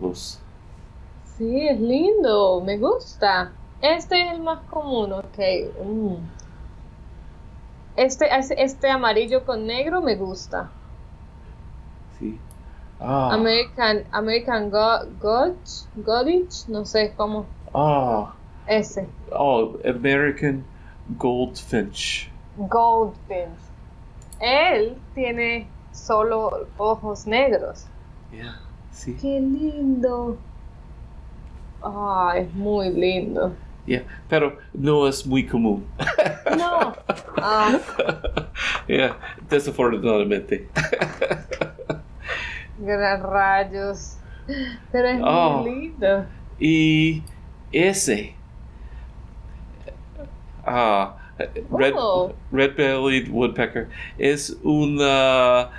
[0.00, 0.40] los...
[1.38, 3.52] Sí, es lindo, me gusta.
[3.80, 5.38] Este es el más común, ok.
[5.84, 6.16] mm.
[7.96, 8.26] Este,
[8.62, 10.70] este amarillo con negro me gusta.
[12.18, 12.38] Sí.
[13.00, 17.46] Ah, American, American Go- Goch, Godich, no sé cómo.
[17.74, 18.32] ah,
[18.66, 19.06] Ese.
[19.32, 20.64] oh, American
[21.18, 22.30] Goldfinch.
[22.56, 23.58] Goldfinch.
[24.40, 27.84] Él tiene solo ojos negros.
[28.32, 28.54] Yeah,
[28.92, 29.16] sí.
[29.20, 30.36] ¡Qué lindo!
[31.82, 33.52] Ah, es muy lindo.
[33.86, 35.86] Yeah, pero no es muy común.
[36.56, 36.94] No.
[37.38, 37.78] Ah,
[38.88, 39.14] yeah,
[39.48, 40.66] desafortunadamente.
[42.78, 44.16] gran rayos.
[44.90, 45.62] Pero es Oh.
[45.62, 46.24] muy lindo.
[46.58, 47.22] y
[47.72, 48.34] ese.
[50.66, 51.14] Ah,
[51.70, 52.32] red, Oh.
[52.50, 55.70] red-bellied woodpecker es una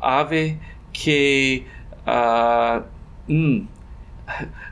[0.00, 0.58] ave
[0.92, 1.66] que,
[2.06, 2.80] uh,
[3.26, 3.66] mm,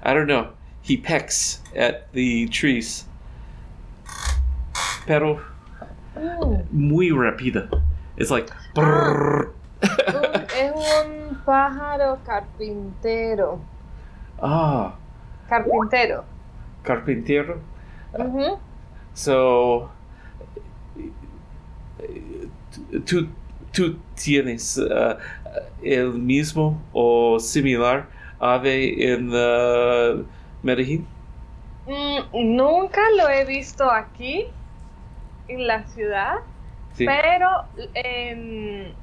[0.05, 0.49] I don't know,
[0.85, 3.07] he pecks at the trees.
[5.07, 5.41] Pero
[6.71, 7.69] muy rápida.
[8.17, 8.49] It's like.
[8.77, 9.51] Un-
[9.83, 13.61] es un pájaro carpintero.
[14.41, 14.95] ah,
[15.49, 16.25] Carpintero.
[16.85, 17.61] carpintero.
[18.15, 18.59] Ujú.
[19.15, 19.91] So,
[23.05, 23.29] tú,
[23.73, 25.17] tú tienes uh,
[25.83, 28.07] el mismo o similar
[28.41, 30.25] ave en uh,
[30.65, 31.07] Medellín?
[31.87, 34.47] Mm, nunca lo he visto aquí,
[35.49, 36.37] en la ciudad,
[36.95, 37.05] Sí.
[37.07, 37.49] pero
[37.95, 38.95] en...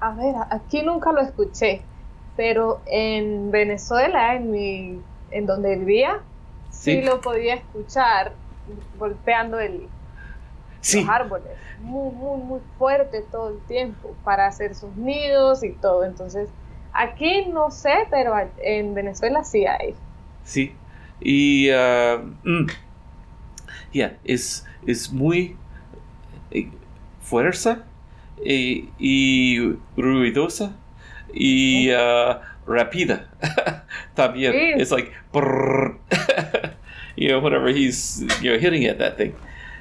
[0.00, 1.82] A ver, aquí nunca lo escuché,
[2.36, 6.20] pero en Venezuela, en mi, en donde vivía,
[6.70, 7.02] sí, Sí.
[7.02, 8.32] lo podía escuchar
[8.98, 9.88] golpeando el,
[10.80, 11.00] Sí.
[11.02, 16.04] los árboles, muy, muy, muy fuerte todo el tiempo para hacer sus nidos y todo.
[16.04, 16.48] Entonces,
[16.96, 19.94] aquí no sé, pero en Venezuela sí hay.
[20.44, 20.74] Sí.
[21.20, 22.66] Y ah, mm,
[23.92, 25.56] ya, es, es muy
[26.50, 26.68] eh,
[27.20, 27.84] fuerza
[28.44, 30.76] y, y ruidosa
[31.32, 33.28] y ah, rápida.
[34.14, 34.52] También.
[34.52, 34.82] Sí.
[34.82, 35.98] It's like brrr.
[37.16, 39.34] you know, whenever he's you know hitting at that thing.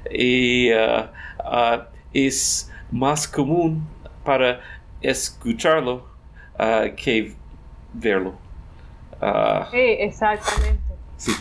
[0.10, 3.88] Y ah, es más común
[4.24, 4.62] para
[5.02, 6.15] escucharlo
[6.60, 7.34] ah, que
[7.94, 8.34] verlo.
[9.22, 10.82] Ah, Sí, exactamente.
[11.18, 11.32] sí.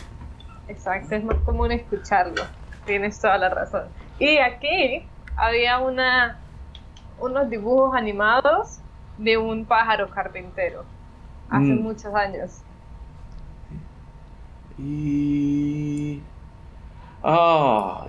[0.68, 2.42] Exacto, es más común escucharlo.
[2.86, 3.84] Tienes toda la razón.
[4.18, 6.38] Y aquí había una
[7.18, 8.78] unos dibujos animados
[9.18, 10.84] de un pájaro carpintero
[11.48, 11.82] hace Mm.
[11.82, 12.60] muchos años.
[14.78, 16.20] Y.
[17.22, 18.06] Ah.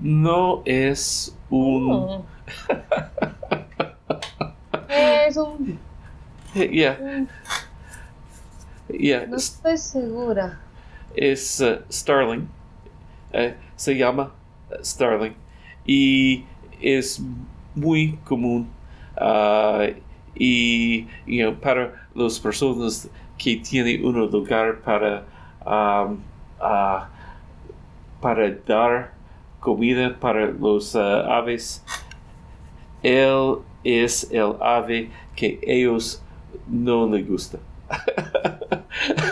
[0.00, 2.18] No es un.
[2.18, 2.22] Mm.
[4.98, 5.78] es un,
[6.54, 7.28] Yeah, un-
[8.88, 9.26] yeah.
[9.26, 10.58] no estoy segura.
[11.14, 12.48] Es uh, Starling.
[13.32, 14.32] Eh, se llama
[14.70, 15.34] uh, Starling.
[15.86, 16.44] Y
[16.80, 17.20] es
[17.74, 18.68] muy común.
[19.16, 19.88] ah,
[20.34, 25.24] y you know, para las personas que tienen un lugar para,
[25.66, 26.18] um,
[26.60, 27.08] ah,
[28.20, 29.12] para dar
[29.60, 31.82] comida para los aves,
[33.02, 33.58] él
[33.88, 36.22] es el ave que ellos
[36.68, 37.58] no le gusta.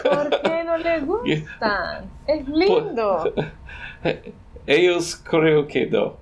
[0.02, 2.10] ¿Por qué no le gustan?
[2.26, 3.32] Es lindo.
[4.66, 6.16] Ellos creo que no.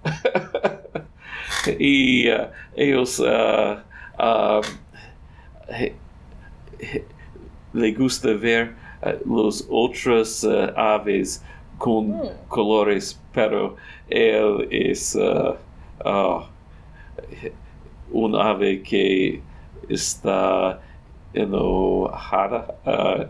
[1.79, 3.81] y uh, ellos uh,
[5.71, 5.95] je-
[7.73, 11.43] le gusta ver uh, los otros uh, aves
[11.79, 12.29] con Mm.
[12.49, 13.77] colores, pero
[14.11, 15.55] él es uh,
[16.05, 16.43] uh,
[18.11, 19.43] un ave que
[19.89, 20.81] está
[21.33, 23.25] enojada uh,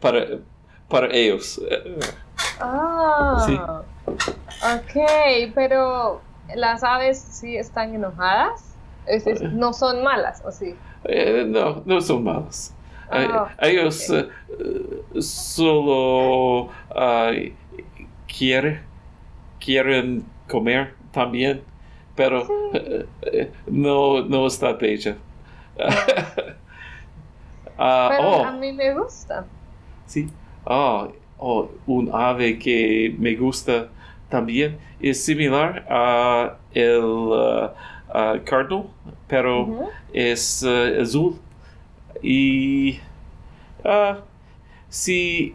[0.00, 0.26] para,
[0.88, 1.60] para ellos.
[2.60, 3.56] Ah, Sí.
[4.76, 6.20] ok, pero
[6.54, 8.74] las aves sí están enojadas.
[9.06, 10.74] Es decir, no son malas, ¿o sí?
[11.04, 12.72] Eh, no, no son malos.
[13.12, 14.16] Eh, Ah, ellos ok.
[14.18, 14.28] eh,
[15.16, 17.32] eh, solo ah,
[18.28, 18.80] quiere-
[19.58, 21.62] quieren comer también,
[22.14, 22.52] pero Sí.
[23.22, 25.16] eh, no, no está bella.
[27.78, 29.46] Ah, Pero oh, a mí me gusta.
[30.06, 30.28] sí.
[30.66, 33.88] Ah, oh, un ave que me gusta
[34.28, 37.70] también es similar a el
[38.44, 38.90] cardinal,
[39.26, 41.40] pero es eh, azul
[42.22, 43.00] y
[43.84, 44.18] ah,
[44.88, 45.54] si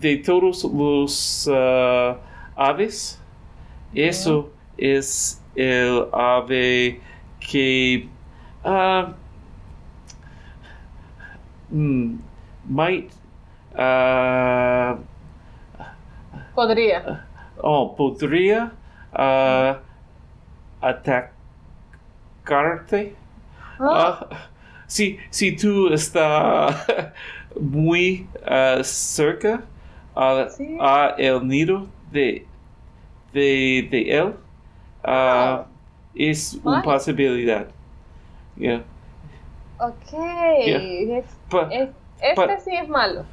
[0.00, 2.16] de todos los ah,
[2.56, 3.20] aves
[3.96, 7.00] eso es el ave
[7.40, 8.08] que
[8.64, 9.14] ah,
[11.72, 12.18] mm,
[12.68, 13.10] might
[13.76, 14.98] ah,
[16.54, 17.26] Podría.
[17.62, 18.72] oh, podría
[19.12, 19.80] ah,
[22.44, 23.14] atacarte
[23.78, 24.28] Ah, Ah,
[24.86, 26.86] si, si tú estás
[27.60, 29.62] muy ah, cerca
[30.14, 30.76] a, Sí.
[30.80, 32.46] a el nido de,
[33.32, 34.34] de, de él,
[35.04, 35.64] ah,
[36.14, 37.66] es una posibilidad.
[38.56, 38.82] Yeah.
[39.78, 40.12] ok.
[40.64, 41.18] Yeah.
[41.18, 43.24] Es- Pa- es- este pa- sí es malo.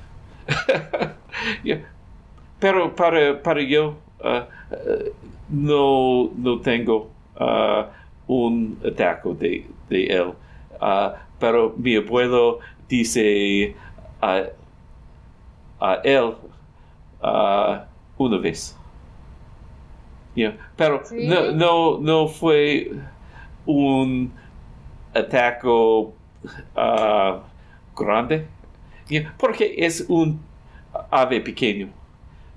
[1.63, 1.81] Yeah.
[2.59, 4.45] Pero para, para yo eh,
[5.49, 7.87] no, no tengo ah,
[8.27, 10.33] un ataque de, de él.
[11.39, 13.75] Pero mi abuelo dice
[14.21, 14.43] a,
[15.79, 16.33] a él
[18.17, 18.77] una vez.
[20.35, 20.53] Yeah.
[20.77, 21.27] Pero ¿Sí?
[21.27, 22.91] no, no, no fue
[23.65, 24.31] un
[25.13, 25.67] ataque
[26.75, 27.41] ah,
[27.95, 28.47] grande.
[29.09, 30.39] Yeah, Porque es un
[31.11, 31.89] ave pequeño.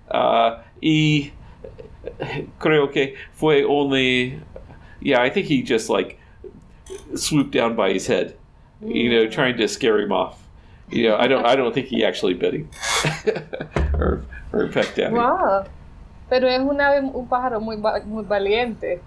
[0.08, 1.32] Ah, y
[2.58, 4.40] creo que fue only,
[5.00, 6.18] yeah, I think he just like
[7.14, 8.36] swooped down by his head,
[8.80, 9.32] you know, Mm.
[9.32, 10.42] trying to scare him off.
[10.88, 12.70] You know, I don't, I don't think he actually bit him
[13.94, 15.14] or, or pecked at him.
[15.14, 15.66] Wow.
[16.28, 19.00] Pero es un ave, un pájaro muy, muy valiente.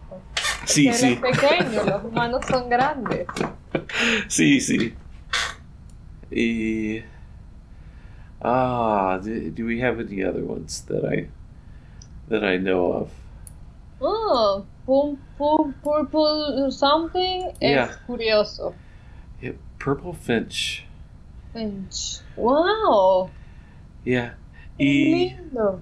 [0.65, 3.28] Sí, Él sí, es pequeño, los humanos son grandes.
[4.28, 4.93] sí, sí.
[6.32, 7.03] Y,
[8.41, 11.28] ah, do, do we have any other ones that I
[12.30, 13.09] that I know of?
[14.01, 17.89] Oh, pum, pum, purple something Yeah.
[17.89, 18.74] es curioso.
[19.41, 20.86] Yeah, purple finch.
[21.53, 22.22] Finch.
[22.38, 23.30] Wow,
[24.05, 24.36] Yeah.
[24.78, 25.82] qué Y, lindo.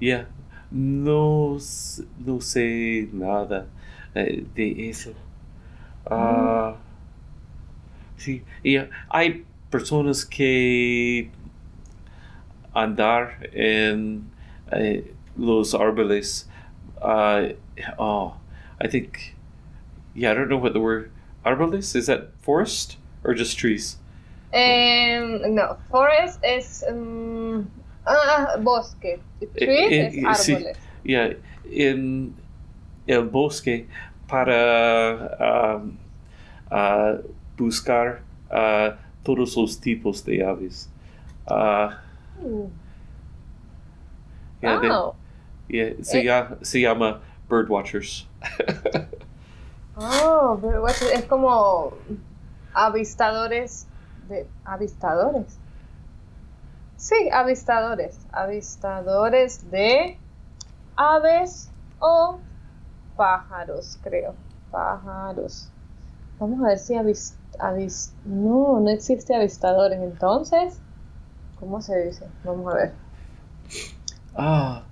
[0.00, 0.24] yeah,
[0.70, 1.58] no,
[2.18, 3.66] no sé nada
[4.14, 5.12] eh, de eso.
[6.10, 6.76] Ah,
[8.16, 8.78] Sí, y
[9.10, 11.30] hay personas que
[12.72, 14.30] andar en
[14.72, 16.48] eh, los árboles.
[17.02, 17.52] Uh,
[17.98, 18.34] oh,
[18.80, 19.34] I think,
[20.14, 21.10] yeah, I don't know what the word
[21.44, 23.98] árboles is that forest or just trees.
[24.54, 27.70] Um, no, forest is um,
[28.06, 29.20] ah, bosque.
[29.54, 30.78] Trees Eh, es eh, sí, árboles.
[31.04, 31.36] yeah,
[31.70, 32.34] en
[33.06, 33.86] el bosque
[34.28, 35.96] para um,
[36.70, 37.14] ah,
[37.56, 40.88] buscar ah, todos los tipos de aves.
[41.46, 42.00] Ah,
[42.42, 42.66] Mm.
[44.62, 46.24] yeah, they- yeah, se, Eh.
[46.24, 48.26] ya- se llama bird watchers.
[49.96, 51.92] Oh, what- es como
[52.74, 53.86] avistadores
[54.28, 55.56] de avistadores.
[57.04, 60.18] Sí, avistadores, avistadores de
[60.96, 61.68] aves
[62.00, 62.38] o
[63.14, 64.34] pájaros, creo.
[64.70, 65.68] Pájaros.
[66.38, 70.00] Vamos a ver si avis, avis- no, no existe avistadores.
[70.00, 70.80] Entonces,
[71.56, 72.26] ¿cómo se dice?
[72.42, 72.94] Vamos a ver.
[74.34, 74.82] ah,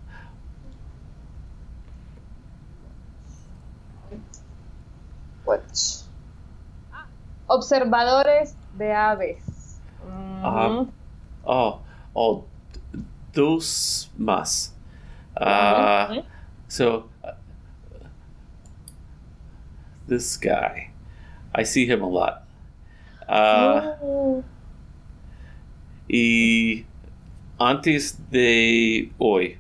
[5.46, 6.04] Watch.
[7.46, 9.80] Observadores de aves.
[10.04, 10.86] Mm, Ajá.
[11.44, 11.80] oh,
[13.32, 14.74] dos más.
[15.36, 16.24] Ah, ujú.
[16.68, 17.32] So, uh,
[20.08, 20.90] this guy,
[21.54, 22.44] I see him a lot.
[23.28, 24.42] Uh,
[26.08, 26.84] y
[27.58, 29.58] antes de hoy,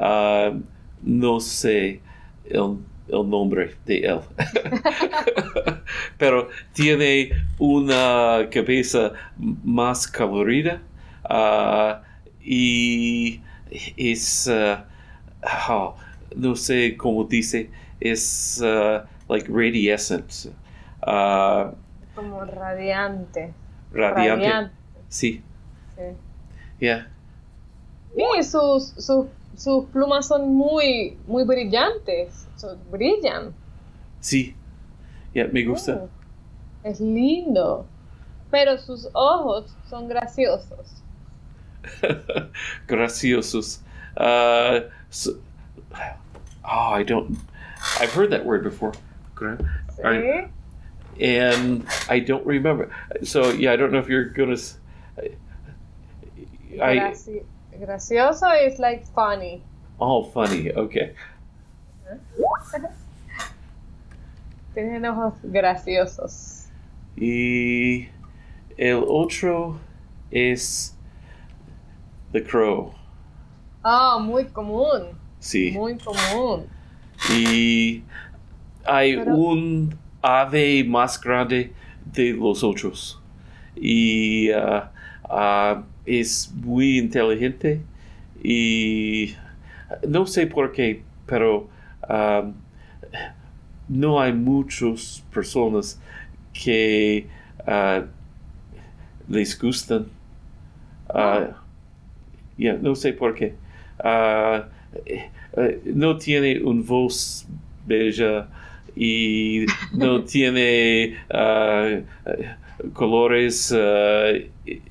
[0.00, 0.60] uh,
[1.02, 2.00] no sé
[2.44, 2.78] el,
[3.08, 4.20] el nombre de él.
[6.18, 10.80] Pero tiene una cabeza más colorida
[11.30, 12.02] uh,
[12.40, 13.40] y
[13.96, 14.82] es, uh,
[15.68, 15.96] oh,
[16.34, 17.70] no sé cómo dice,
[18.00, 20.46] es uh, like radiescent.
[21.02, 21.72] Uh,
[22.14, 23.52] Como radiante.
[23.92, 24.46] radiante.
[24.46, 24.72] Radiante.
[25.08, 25.42] Sí,
[25.96, 26.02] sí.
[26.80, 27.08] yeah.
[28.16, 32.46] Y sus, sus, sus plumas son muy, muy brillantes.
[32.90, 33.54] Brillan.
[34.20, 34.54] Sí,
[35.34, 36.04] yeah, me gusta.
[36.04, 36.08] Oh,
[36.82, 37.86] es lindo.
[38.50, 41.02] Pero sus ojos son graciosos.
[42.88, 43.78] Graciosos.
[44.16, 44.80] Uh,
[45.10, 45.38] so,
[45.94, 47.38] oh, I don't.
[48.00, 48.92] I've heard that word before.
[49.34, 49.58] Gra-
[50.02, 50.50] Are-
[51.20, 52.90] and I don't remember.
[53.22, 54.52] So yeah, I don't know if you're gonna.
[54.52, 54.78] s-
[55.18, 57.44] I Graci-
[57.80, 59.62] gracioso is like funny.
[60.00, 60.72] oh funny.
[60.72, 61.14] Okay.
[64.74, 66.66] Tienen ojos graciosos.
[67.16, 68.08] Y
[68.78, 69.78] el otro
[70.30, 70.94] es
[72.32, 72.92] the crow.
[73.82, 75.16] Ah, muy común.
[75.38, 75.70] Sí.
[75.72, 76.66] Muy común.
[77.32, 78.02] Y
[78.84, 81.72] hay Pero- un ave más grande
[82.12, 83.20] de los otros.
[83.76, 87.80] Y ah, es muy inteligente.
[88.42, 89.34] Y
[90.06, 91.68] no sé por qué, pero
[92.08, 92.50] ah,
[93.88, 96.00] no hay muchas personas
[96.52, 97.28] que
[99.28, 100.06] les gustan.
[102.58, 103.54] No sé por qué.
[103.98, 104.68] Ah,
[105.04, 107.46] eh, eh, no tiene un voz
[107.86, 108.48] bella
[108.94, 112.00] y no tiene ah,
[112.92, 114.32] colores ah,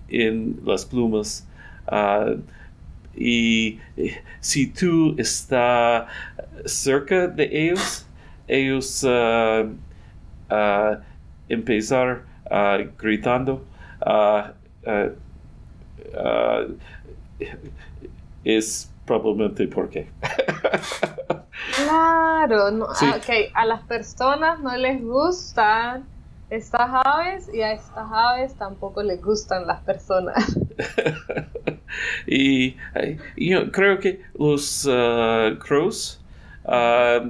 [0.09, 1.47] en las plumas.
[3.15, 6.07] Y eh, si tú estás
[6.65, 8.05] cerca de ellos,
[8.47, 9.05] ellos
[11.49, 12.23] empezar
[12.97, 13.65] gritando.
[18.43, 20.09] Es probablemente porque.
[21.75, 23.05] Claro, no, Sí.
[23.07, 26.05] ah, ok, a las personas no les gustan
[26.49, 30.57] estas aves y a estas aves tampoco les gustan las personas.
[32.27, 32.75] y
[33.37, 36.21] yo creo que los ah, crows,
[36.65, 37.21] ah,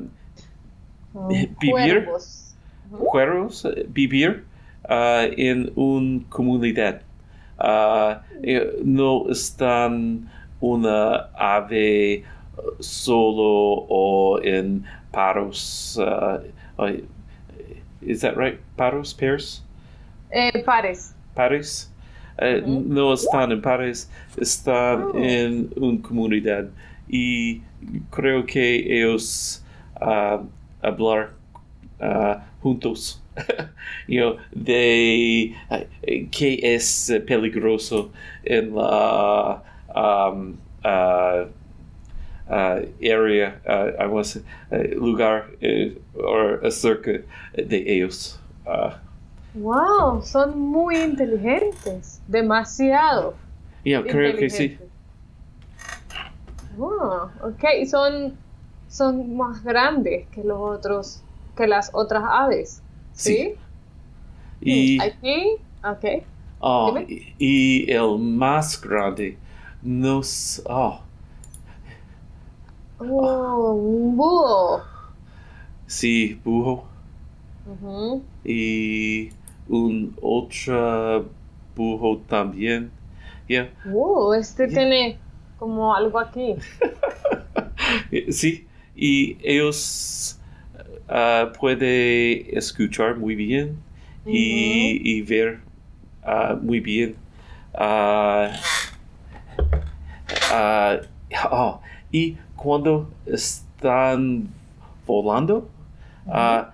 [1.29, 1.71] Vivir.
[1.71, 2.55] Cuervos.
[2.91, 4.43] Cuervos, eh, vivir
[4.89, 7.01] en una comunidad.
[7.57, 10.29] Ah, eh, no están
[10.59, 12.23] una ave eh,
[12.79, 15.99] solo o en paros.
[16.01, 16.39] ah,
[16.77, 17.03] ay,
[18.01, 18.59] is that right?
[18.75, 19.63] Paros, pairs?
[20.31, 21.13] Eh, pares.
[21.33, 21.91] pares.
[22.39, 22.61] Eh.
[22.65, 25.17] No están en pares, están Oh.
[25.17, 26.67] en una comunidad
[27.07, 27.61] y
[28.11, 29.63] creo que ellos
[30.01, 30.41] ah,
[30.81, 31.31] hablar
[32.61, 33.21] juntos
[34.07, 35.55] you know, de
[36.03, 38.11] eh, qué es peligroso
[38.43, 39.61] en la
[39.95, 41.45] um, ah,
[42.49, 47.23] ah, area, ah, I say, eh, lugar eh, o acerca
[47.53, 48.39] de ellos.
[49.55, 52.19] Wow, son muy inteligentes.
[52.27, 53.35] Demasiado.
[53.85, 54.77] Ya, creo que sí.
[56.77, 58.35] Oh, ok, son,
[58.89, 61.21] son más grandes que los otros,
[61.55, 62.81] que las otras aves.
[63.15, 63.55] ¿Sí?
[64.61, 66.05] Y, Aquí, ok.
[66.61, 67.09] ah, dime.
[67.39, 69.37] y el más grande
[69.81, 70.61] nos...
[70.67, 71.01] ah,
[72.99, 74.83] Oh, un búho.
[75.87, 76.85] sí, búho.
[77.65, 78.23] Ujú.
[78.43, 79.31] Y
[79.67, 81.29] un otro
[81.75, 82.91] búho también.
[83.47, 85.17] Ya, Uh, este tiene
[85.57, 86.55] como algo aquí.
[88.11, 90.39] Eh, Sí, y ellos
[91.09, 93.77] ah, pueden escuchar muy bien
[94.25, 95.59] y, y ver
[96.23, 97.15] ah, muy bien.
[97.73, 98.51] Ah,
[100.51, 101.79] ah,
[102.11, 104.47] y cuando están
[105.05, 105.69] volando,
[106.27, 106.73] ah,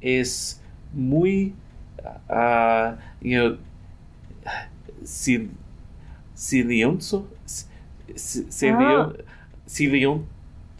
[0.00, 0.60] es
[0.92, 1.54] muy
[3.20, 3.58] you know,
[5.04, 5.50] sil-
[6.34, 7.26] silencio.
[7.44, 7.66] s-
[8.14, 9.16] s- silio-
[9.66, 10.26] Silent.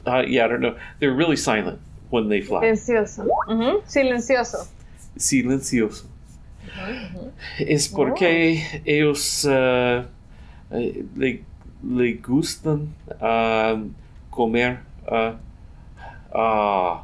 [0.06, 0.76] Uh, yeah, I don't know.
[0.98, 1.78] They're really silent
[2.10, 2.60] when they fly.
[2.76, 3.24] Silencioso.
[3.48, 4.68] Ujú, Silencioso.
[5.16, 6.06] Silencioso.
[7.58, 10.04] Es porque ellos uh,
[10.70, 11.42] eh, le,
[11.82, 13.92] le gustan um,
[14.30, 14.80] comer
[15.10, 15.34] uh,
[16.36, 17.00] uh,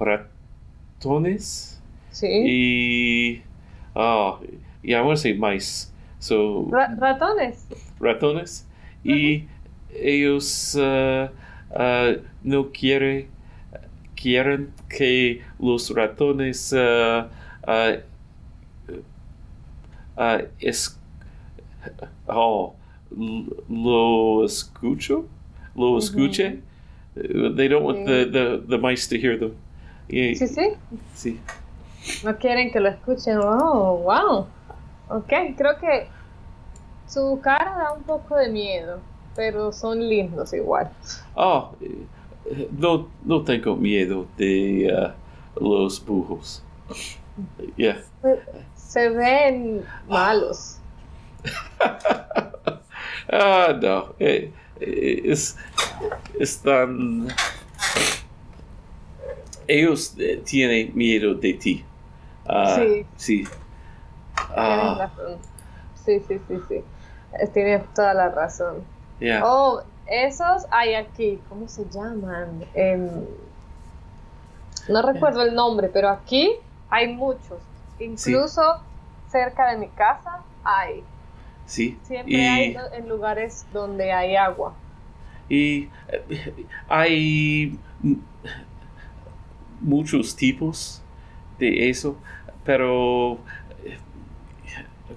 [0.00, 1.78] ratones
[2.10, 2.26] Sí.
[2.28, 3.42] y
[3.94, 4.36] uh,
[4.82, 5.90] yeah, I want to say mice.
[6.18, 7.66] So Ra- ratones.
[8.00, 8.66] ratones
[9.04, 9.46] y
[9.94, 11.28] ellos uh,
[11.74, 13.28] uh, no quiere,
[14.22, 17.24] quieren que los ratones uh,
[17.66, 17.98] uh,
[20.60, 20.98] es,
[22.28, 22.74] oh,
[23.68, 25.26] lo escucho,
[25.74, 26.60] lo escuche.
[27.16, 29.54] Uh, They don't want the, the, the mice to hear them.
[30.08, 30.76] Sí, sí.
[31.14, 31.40] sí.
[32.24, 33.38] No quieren que lo escuchen.
[33.38, 34.46] Oh, wow.
[35.08, 36.06] Ok, creo que
[37.06, 39.00] su cara da un poco de miedo,
[39.36, 40.90] pero son lindos igual.
[41.34, 41.74] Oh,
[42.78, 45.14] no, no tengo miedo de
[45.60, 46.62] uh, los bujos.
[47.76, 48.02] Yeah.
[48.74, 50.78] Se ven malos.
[53.32, 54.14] ah, no.
[54.18, 55.56] eh, eh, es,
[56.38, 57.28] están.
[59.66, 61.84] Ellos eh, tienen miedo de ti.
[62.46, 63.06] Ah, Sí.
[63.16, 63.44] Sí.
[64.54, 65.38] Razón.
[66.04, 66.74] Sí, sí, sí, sí.
[67.40, 68.82] Eh, Tienes toda la razón.
[69.20, 69.40] yeah.
[69.44, 71.40] Oh, esos hay aquí.
[71.48, 72.64] ¿Cómo se llaman?
[72.74, 73.08] Em,
[74.88, 76.52] no recuerdo el nombre, pero aquí
[76.90, 77.58] hay muchos.
[77.98, 78.62] Incluso
[79.30, 81.02] cerca de mi casa hay.
[81.66, 81.98] Sí.
[82.02, 84.74] Siempre Y- hay en lugares donde hay agua.
[85.48, 87.78] Y eh, hay
[89.80, 91.02] muchos tipos
[91.58, 92.16] de eso,
[92.64, 93.34] pero
[93.84, 93.98] eh,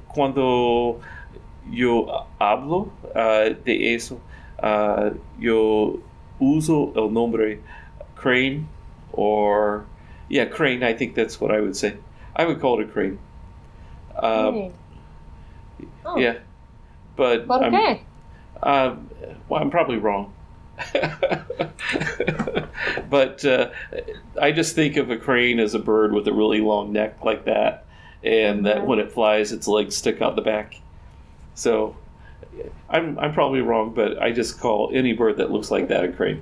[0.08, 1.00] cuando
[1.72, 4.20] yo hablo ah, de eso,
[4.62, 6.00] ah, yo
[6.40, 7.60] uso el nombre
[8.16, 8.68] crane
[9.14, 9.86] or
[10.30, 10.84] yeah, crane.
[10.84, 11.96] I think that's what I would say.
[12.36, 13.20] I would call it a crane.
[14.18, 14.72] Um,
[16.06, 16.38] Oh, Yeah,
[17.16, 18.00] but ¿Por I'm-
[18.64, 19.10] um,
[19.50, 20.34] well, I'm probably wrong.
[23.10, 23.70] but uh,
[24.42, 27.46] I just think of a crane as a bird with a really long neck like
[27.46, 27.86] that,
[28.24, 30.80] and that when it flies, its legs stick out the back.
[31.54, 31.96] So
[32.90, 36.10] I'm I'm probably wrong, but I just call any bird that looks like that a
[36.10, 36.42] crane.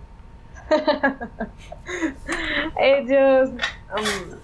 [2.79, 3.49] Ellos
[3.95, 4.39] um,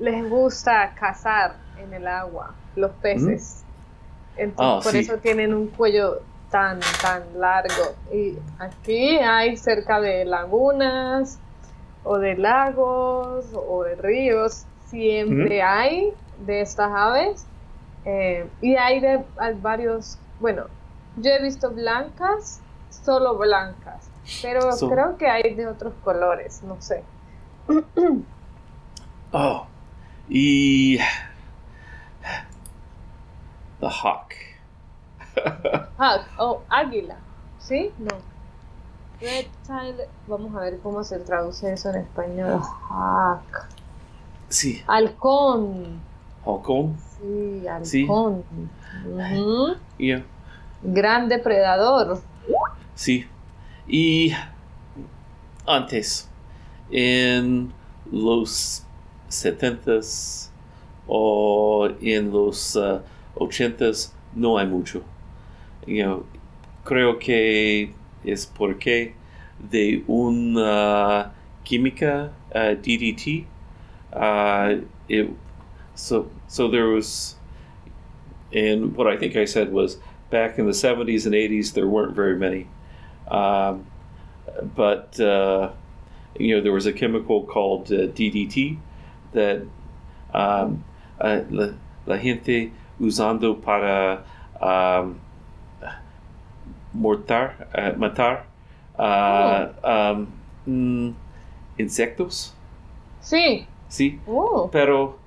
[0.00, 3.62] les gusta cazar en el agua, los peces.
[4.36, 4.98] Entonces, Ah, por sí.
[5.00, 7.94] eso tienen un cuello tan, tan largo.
[8.12, 11.38] Y aquí hay cerca de lagunas,
[12.04, 16.12] o de lagos, o de ríos, siempre hay
[16.46, 17.46] de estas aves.
[18.06, 20.64] Eh, y hay de hay varios, bueno,
[21.16, 22.60] yo he visto blancas,
[22.90, 24.08] solo blancas,
[24.42, 27.04] pero So- creo que hay de otros colores, no sé.
[29.32, 29.64] Oh,
[30.28, 30.98] e
[33.78, 34.34] the hawk.
[35.98, 37.16] Hawk, o águila,
[37.60, 37.92] ¿sí?
[37.98, 38.16] No.
[39.20, 42.60] Reptile, vamos a ver cómo se traduce eso en español.
[42.88, 43.68] Hawk.
[44.48, 46.00] sí, Halcón.
[46.44, 46.96] halcón.
[47.20, 48.00] Sí, Sí.
[48.02, 48.44] halcón.
[49.06, 49.76] Ujú.
[49.98, 50.24] Yeah.
[50.82, 52.20] Gran depredador.
[52.94, 53.26] Sí.
[53.86, 54.32] Y
[55.66, 56.28] antes,
[56.90, 57.72] en
[58.10, 58.84] los
[59.28, 60.50] 70s
[61.06, 63.00] o en los uh,
[63.36, 65.02] 80s, no hay mucho.
[65.86, 66.26] You know,
[66.84, 67.92] creo que
[68.24, 69.14] es porque
[69.58, 71.32] de una
[71.64, 73.46] química uh, DDT,
[74.14, 75.30] uh, it
[75.94, 77.36] so so there was,
[78.52, 79.98] and what I think I said was
[80.30, 82.66] back in the seventies and eighties there weren't very many,
[83.30, 83.86] um,
[84.74, 85.70] but uh,
[86.36, 88.78] you know there was a chemical called uh, DDT
[89.32, 89.62] that
[90.34, 90.84] um,
[91.20, 91.68] uh, la,
[92.06, 94.24] la gente usando para
[94.60, 95.20] um,
[96.92, 98.42] mortar uh, matar
[98.98, 100.32] uh, um,
[100.66, 101.14] mm,
[101.78, 102.54] insectos.
[103.22, 103.68] Sí.
[103.88, 104.18] Sí.
[104.26, 104.68] Oh.
[104.72, 105.19] Pero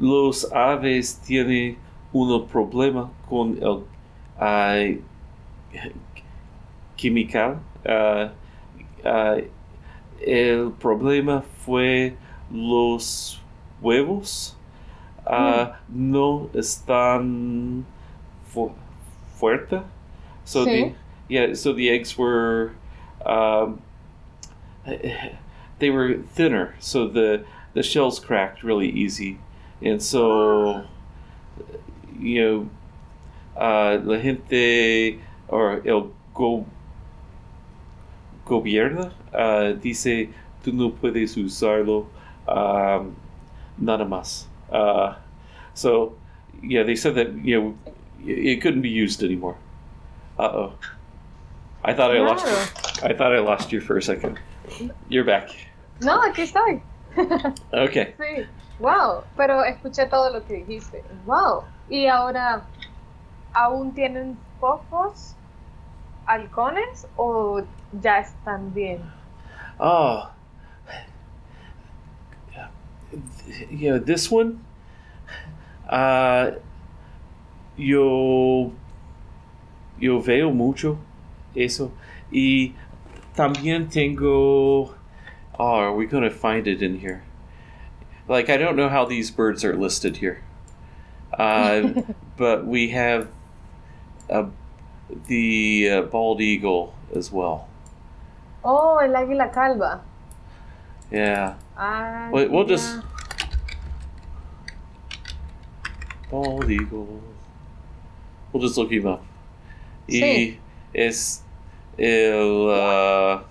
[0.00, 1.76] los aves tienen
[2.12, 3.84] un problema con el
[4.40, 4.96] ah,
[6.96, 7.60] químical.
[7.86, 8.32] Ah,
[9.04, 9.36] ah,
[10.20, 12.14] el problema fue
[12.50, 13.40] los
[13.80, 14.56] huevos
[15.26, 17.84] ah, no están
[18.48, 18.72] fu-
[19.36, 19.82] fuerte.
[20.44, 20.72] So Sí.
[20.72, 20.94] the
[21.28, 22.72] yeah, so the eggs were
[23.24, 23.80] um,
[25.78, 27.44] they were thinner, so the
[27.74, 29.38] the shells cracked really easy,
[29.82, 30.84] and so
[32.20, 32.68] you
[33.56, 36.66] know, uh, la gente or el go,
[38.46, 40.28] gobierno uh, dice
[40.62, 42.06] tú no puedes usarlo
[42.46, 43.16] um,
[43.78, 44.44] nada más.
[44.70, 45.14] Uh,
[45.74, 46.14] so
[46.62, 47.78] yeah, they said that you know
[48.24, 49.56] it couldn't be used anymore.
[50.38, 50.72] Uh oh.
[51.82, 53.08] I thought I lost you.
[53.08, 54.38] I thought I lost you for a second.
[55.08, 55.50] You're back.
[56.02, 56.82] No, aquí estoy.
[57.72, 58.14] Okay.
[58.18, 58.46] sí.
[58.80, 59.24] Wow.
[59.36, 61.04] Pero escuché todo lo que dijiste.
[61.26, 61.64] Wow.
[61.88, 62.62] Y ahora,
[63.52, 65.36] ¿aún tienen pocos
[66.26, 67.62] halcones o
[68.00, 69.00] ya están bien?
[69.78, 70.30] Oh.
[73.70, 74.60] Yeah, this one.
[75.90, 76.52] Uh,
[77.76, 78.72] yo.
[79.98, 80.98] Yo veo mucho
[81.54, 81.90] eso.
[82.32, 82.74] Y
[83.34, 84.94] también tengo.
[85.58, 87.22] Oh, are we going to find it in here?
[88.30, 90.40] Like, I don't know how these birds are listed here.
[91.36, 92.02] Uh,
[92.36, 93.26] but we have
[94.30, 94.46] uh,
[95.26, 97.66] the uh, bald eagle as well.
[98.64, 100.00] Oh, el águila calva.
[101.10, 101.56] Yeah.
[101.76, 103.00] Ah, Wait, we'll just-
[106.30, 107.20] Bald eagle.
[108.52, 109.24] We'll just look him up.
[110.06, 110.58] Y Sí.
[110.94, 111.42] es
[111.98, 113.42] el uh,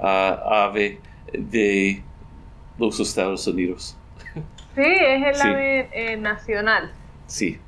[0.00, 0.98] uh, ave
[1.32, 2.04] de
[2.78, 3.96] los Estados Unidos.
[4.74, 5.48] Sí, es el Sí.
[5.48, 6.92] ave eh, nacional.
[7.26, 7.58] Sí.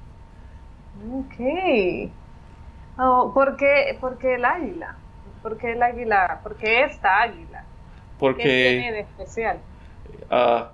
[1.11, 2.11] Ok.
[2.99, 4.97] Oh, ¿por, qué, por qué el águila?
[5.43, 6.41] ¿Por qué el águila?
[6.43, 7.65] ¿Por qué esta águila?
[8.19, 9.59] ¿Qué tiene Porque de especial?
[10.31, 10.65] uh,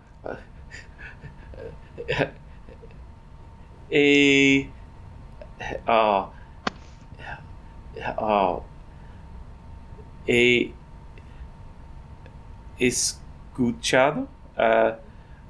[5.87, 6.30] a
[7.97, 8.62] uh, uh,
[10.26, 10.72] he
[13.55, 14.28] escuchado
[14.59, 14.92] uh,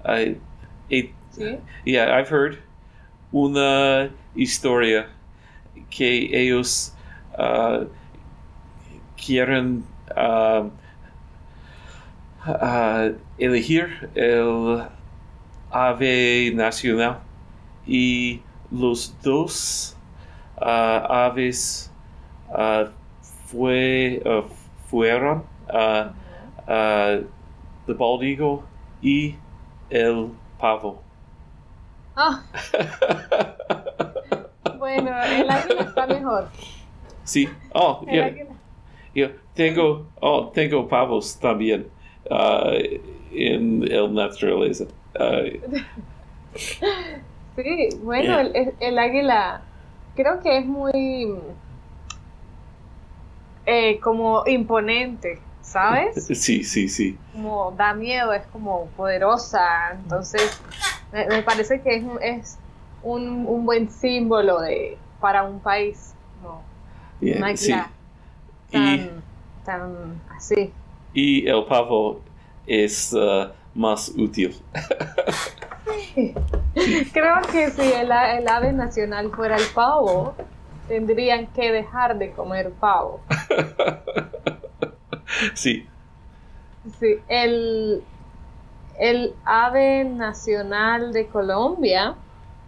[0.04, 0.34] uh,
[1.36, 1.58] Sí.
[1.84, 2.58] yeah I've heard
[3.32, 5.06] una historia
[5.90, 6.92] que ellos
[7.36, 7.86] uh,
[9.16, 9.84] quieren
[10.16, 10.70] um,
[12.46, 14.86] uh, elegir el
[15.72, 17.18] ave nacional
[17.84, 18.40] y
[18.70, 19.96] los dos
[20.60, 21.90] aves
[23.50, 24.22] fue,
[24.88, 25.42] fueron
[25.72, 27.24] uh,
[27.86, 28.60] the bald eagle
[29.02, 29.36] y
[29.90, 31.02] el pavo.
[32.16, 32.42] Ah,
[34.78, 36.48] bueno, el águila está mejor.
[37.24, 38.24] sí, oh, El yeah.
[38.26, 38.50] águila.
[39.14, 41.86] Yo tengo, oh, tengo pavos también
[42.30, 42.70] uh,
[43.32, 44.84] en el naturaleza.
[45.14, 45.58] Uh,
[47.56, 48.40] Sí, bueno, Yeah.
[48.42, 49.62] el, el águila
[50.16, 51.36] creo que es muy
[53.66, 56.26] eh, como imponente, ¿sabes?
[56.26, 57.18] sí, sí, sí.
[57.32, 60.60] Como da miedo, es como poderosa, entonces
[61.12, 62.58] me, me parece que es, un- es
[63.02, 66.62] un, un buen símbolo de para un país, como
[67.20, 67.72] Yeah, sí.
[67.72, 67.90] águila
[68.70, 69.22] Y, tan,
[69.64, 70.72] tan así.
[71.14, 72.20] y el pavo
[72.66, 74.54] es uh, más útil.
[77.12, 80.34] Creo que si el, el ave nacional fuera el pavo,
[80.88, 83.20] tendrían que dejar de comer pavo.
[85.54, 85.86] sí.
[87.00, 88.02] Sí, el,
[88.98, 92.14] el ave nacional de Colombia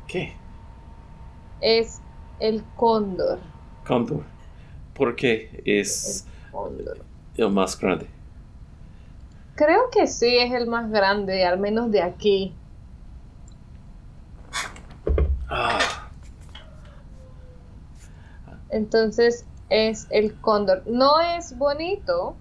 [0.07, 0.35] ¿Qué?
[1.61, 2.01] es
[2.41, 3.39] el cóndor.
[3.87, 4.25] Cóndor.
[4.95, 6.99] Porque es Cóndor.
[7.37, 8.09] el más grande.
[9.55, 12.55] Creo que sí es el más grande, al menos de aquí.
[15.49, 15.79] Ah,
[18.71, 20.83] Entonces es el cóndor.
[20.87, 22.37] No es bonito.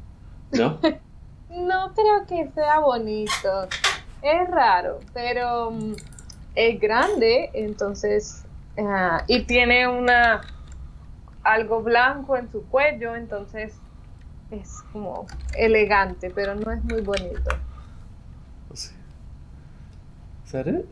[0.58, 0.80] ¿No?
[1.50, 3.68] No creo que sea bonito.
[4.22, 5.94] Es raro, pero mm,
[6.56, 8.44] es grande, entonces,
[8.78, 10.42] ah, y tiene una
[11.44, 13.74] algo blanco en su cuello, entonces
[14.52, 17.56] es como elegante, pero no es muy bonito.
[18.74, 18.92] ¿Is
[20.52, 20.86] that it?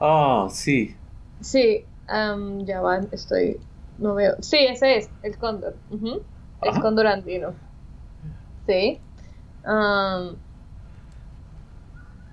[0.00, 0.96] Ah, sí.
[1.40, 3.60] Sí, ya van, estoy,
[3.98, 4.36] no veo.
[4.40, 5.76] Sí, ese es, el cóndor.
[6.62, 7.54] El cóndor andino.
[8.66, 9.00] Sí.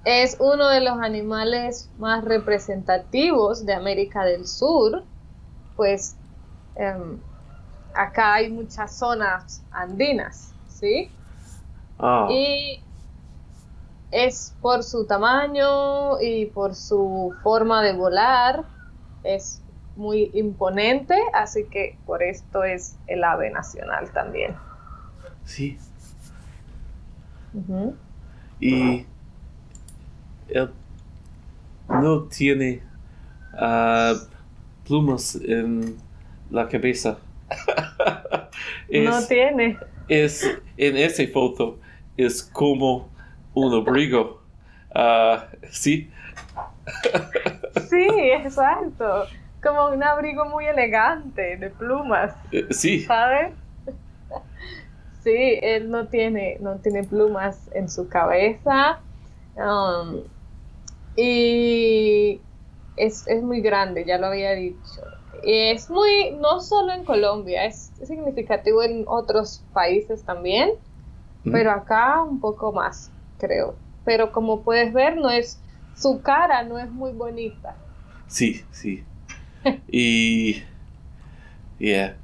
[0.04, 5.04] Es uno de los animales más representativos de América del Sur,
[5.76, 6.16] pues
[6.76, 7.20] em,
[7.94, 11.12] acá hay muchas zonas andinas, ¿sí?
[12.00, 12.84] Ah, Y
[14.10, 18.66] es por su tamaño y por su forma de volar,
[19.24, 19.62] es
[19.96, 24.56] muy imponente, así que por esto es el ave nacional también.
[25.46, 25.78] sí.
[28.60, 29.06] Y
[30.50, 30.70] él
[31.90, 32.82] no tiene
[33.54, 34.14] ah,
[34.86, 35.98] plumas en
[36.50, 37.18] la cabeza.
[38.90, 39.78] No es, tiene.
[40.10, 40.46] es
[40.78, 41.80] en esa foto
[42.18, 43.10] es como
[43.54, 44.42] un abrigo.
[44.94, 46.10] Ah, sí.
[47.90, 49.26] Sí, exacto.
[49.64, 53.02] Como un abrigo muy elegante de plumas, Eh, sí.
[53.02, 53.54] ¿sabes?
[55.24, 59.00] Sí, él no tiene, no tiene plumas en su cabeza.
[59.56, 60.22] um,
[61.16, 62.40] y
[62.98, 65.02] es, es muy grande, ya lo había dicho.
[65.44, 70.72] Y es muy, no solo en Colombia, es significativo en otros países también,
[71.44, 71.52] Mm.
[71.52, 73.10] pero acá un poco más,
[73.40, 73.76] creo.
[74.06, 75.60] Pero como puedes ver, no es,
[75.96, 77.76] su cara no es muy bonita.
[78.28, 79.04] Sí, sí.
[79.88, 80.62] Y.
[81.80, 82.16] Yeah.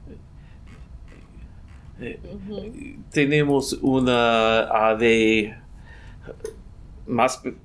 [2.00, 2.98] Ujú.
[3.12, 5.56] tenemos una ave
[7.08, 7.56] más pe-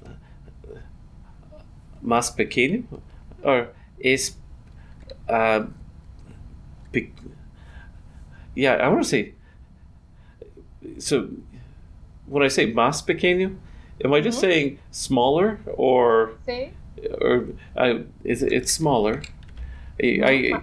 [2.00, 2.82] más pequeña
[3.44, 3.66] o
[4.00, 4.38] es
[5.28, 5.66] uh,
[6.90, 7.12] pe-
[8.54, 9.34] yeah I want to say
[10.98, 11.28] so
[12.26, 13.54] when I say más pequeño
[14.04, 14.40] am I just Mhm.
[14.40, 16.70] saying smaller or Sí,
[17.20, 19.22] or I, it's, it's smaller.
[20.02, 20.60] I, I-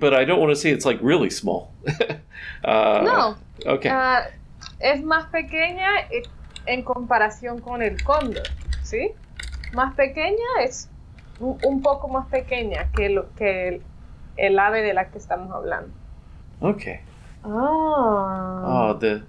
[0.00, 1.72] but I don't want to say it's like really small.
[2.64, 3.36] uh, No.
[3.66, 3.90] Okay.
[3.90, 4.26] Ah,
[4.80, 6.22] es más pequeña eh,
[6.66, 8.46] en comparación con el cóndor,
[8.82, 9.12] ¿sí?
[9.72, 10.88] Más pequeña es
[11.40, 13.82] un, poco más pequeña que, lo, que el,
[14.36, 15.92] el ave de la que estamos hablando.
[16.60, 17.00] okay.
[17.44, 19.22] Ah, Oh, the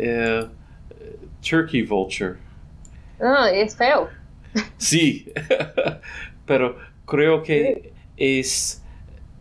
[0.00, 0.48] uh,
[1.42, 2.38] turkey vulture.
[3.20, 4.08] Ah, es feo.
[4.78, 5.32] Sí.
[6.46, 8.82] Pero creo que es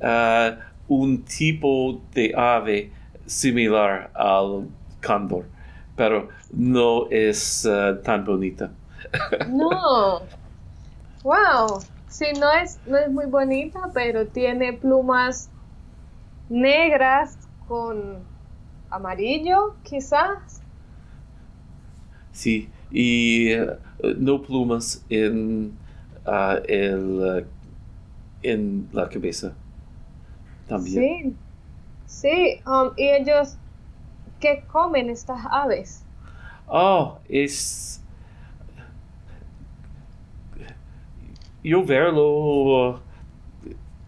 [0.01, 0.55] uh,
[0.87, 2.91] un tipo de ave
[3.25, 4.67] similar al
[5.05, 5.45] cóndor,
[5.95, 8.71] pero no es uh, tan bonita.
[9.47, 10.21] No.
[11.23, 11.81] Wow.
[12.07, 15.49] Sí, no es, no es muy bonita, pero tiene plumas
[16.49, 17.37] negras
[17.67, 18.17] con
[18.89, 20.61] amarillo, quizás.
[22.31, 23.77] Sí, y eh,
[24.17, 25.77] no plumas en,
[26.67, 27.45] el,
[28.41, 29.53] en la cabeza
[30.69, 31.35] también.
[32.05, 33.57] Sí, sí, um, y ellos,
[34.39, 36.05] ¿qué comen estas aves?
[36.67, 38.01] Oh, es...
[41.61, 43.01] Yo verlo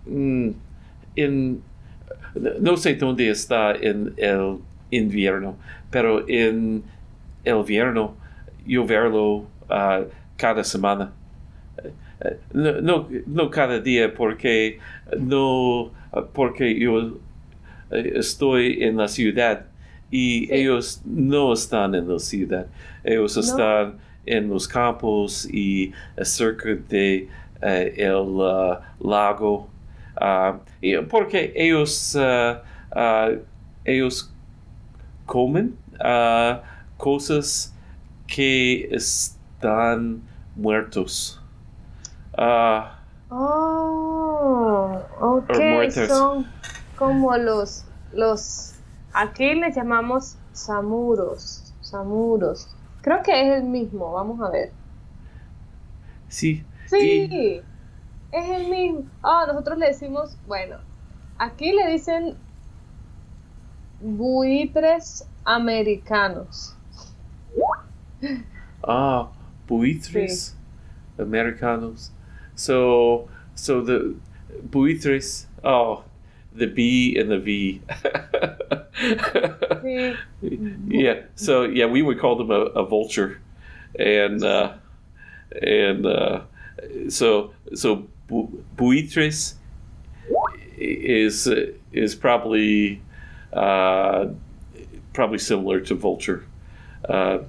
[0.06, 0.50] mm,
[1.18, 1.62] en...
[2.62, 4.60] No sé dónde está en el
[4.90, 5.58] invierno,
[5.90, 6.82] pero en
[7.44, 8.16] el invierno
[8.66, 10.04] yo verlo ah,
[10.38, 11.12] cada semana.
[12.24, 14.80] Eh, No, no, cada día porque
[15.18, 15.92] no
[16.34, 17.18] porque yo
[17.92, 19.66] eh, estoy en la ciudad
[20.12, 20.50] y Sí.
[20.52, 22.68] ellos no están en la ciudad
[23.04, 23.42] ellos No.
[23.42, 25.92] están en los campos y
[26.22, 27.28] cerca de
[27.62, 29.68] eh, el ah, lago
[30.82, 33.32] y porque ellos ah,
[33.86, 34.32] ellos
[35.26, 36.62] comen ah,
[36.98, 37.74] cosas
[38.28, 40.22] que están
[40.56, 41.41] muertos
[42.44, 42.98] Ah,
[43.30, 45.54] Oh, ok,
[46.08, 46.48] son
[46.98, 48.74] como los, los,
[49.14, 52.68] aquí les llamamos samuros, samuros.
[53.04, 54.72] Creo que es el mismo, vamos a ver.
[56.28, 57.62] sí Sí,
[58.32, 59.04] es el mismo.
[59.22, 60.78] Ah, nosotros le decimos, bueno,
[61.38, 62.36] aquí le dicen
[64.02, 66.76] buitres americanos.
[68.84, 69.30] Ah,
[69.68, 70.58] buitres
[71.20, 72.12] americanos.
[72.62, 74.14] So, so the
[74.70, 75.48] buitres.
[75.64, 76.04] Oh,
[76.54, 77.82] the B and the V.
[80.88, 81.22] Yeah.
[81.36, 83.40] So yeah, we would call them a, a vulture,
[83.98, 84.74] and uh,
[85.62, 86.42] and uh,
[87.10, 89.56] so so bu- buitres
[90.78, 91.48] is
[91.94, 93.02] is probably
[93.54, 94.28] uh,
[95.14, 96.46] probably similar to vulture.
[97.08, 97.40] Uh,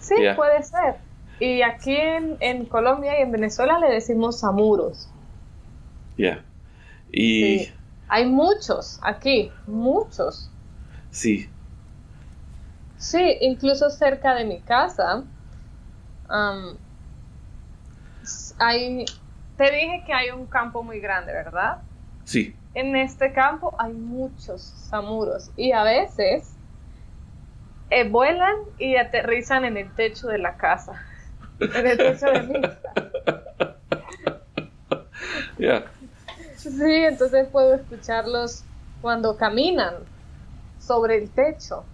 [0.00, 0.34] Sí, Yeah.
[0.34, 0.96] puede ser.
[1.44, 5.08] Y aquí en, en Colombia y en Venezuela le decimos zamuros.
[6.16, 6.44] yeah.
[7.10, 7.72] Y Sí.
[8.08, 10.50] Hay muchos aquí, muchos.
[11.10, 11.48] sí.
[12.96, 15.24] Sí, incluso cerca de mi casa.
[18.22, 19.04] s- hay,
[19.56, 21.78] te dije que hay un campo muy grande, ¿verdad?
[22.24, 22.54] Sí.
[22.74, 26.52] En este campo hay muchos zamuros y a veces
[27.90, 30.92] eh, vuelan y aterrizan en el techo de la casa,
[31.74, 32.78] en el techo de casa.
[35.58, 35.82] Yeah.
[36.56, 38.62] Sí, entonces puedo escucharlos
[39.00, 39.94] cuando caminan
[40.80, 41.84] sobre el techo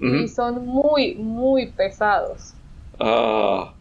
[0.00, 0.28] y Mhm.
[0.28, 2.54] son muy, muy pesados.
[2.98, 3.72] Ah,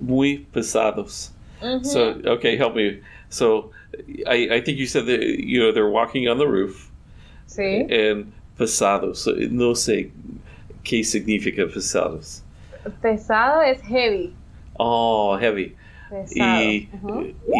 [0.00, 1.32] muy pesados.
[1.62, 1.84] Ujú.
[1.84, 3.00] So okay, help me.
[3.28, 3.70] So
[4.26, 6.90] I, I think you said that you know they're walking on the roof
[7.46, 9.26] sí, and pesados.
[9.50, 10.10] No sé
[10.84, 12.42] qué significa pesados.
[13.00, 14.34] Pesado es heavy.
[14.74, 15.76] Oh, heavy.
[16.08, 16.60] Pesado.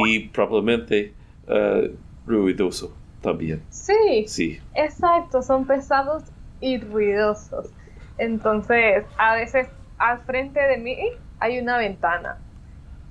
[0.06, 1.14] Y, probablemente
[1.48, 1.88] uh,
[2.26, 3.62] ruidoso también.
[3.70, 4.60] Sí, Sí.
[4.74, 6.24] exacto, son pesados
[6.60, 7.70] y ruidosos.
[8.18, 9.68] Entonces, a veces
[9.98, 10.96] al frente de mí
[11.38, 12.38] hay una ventana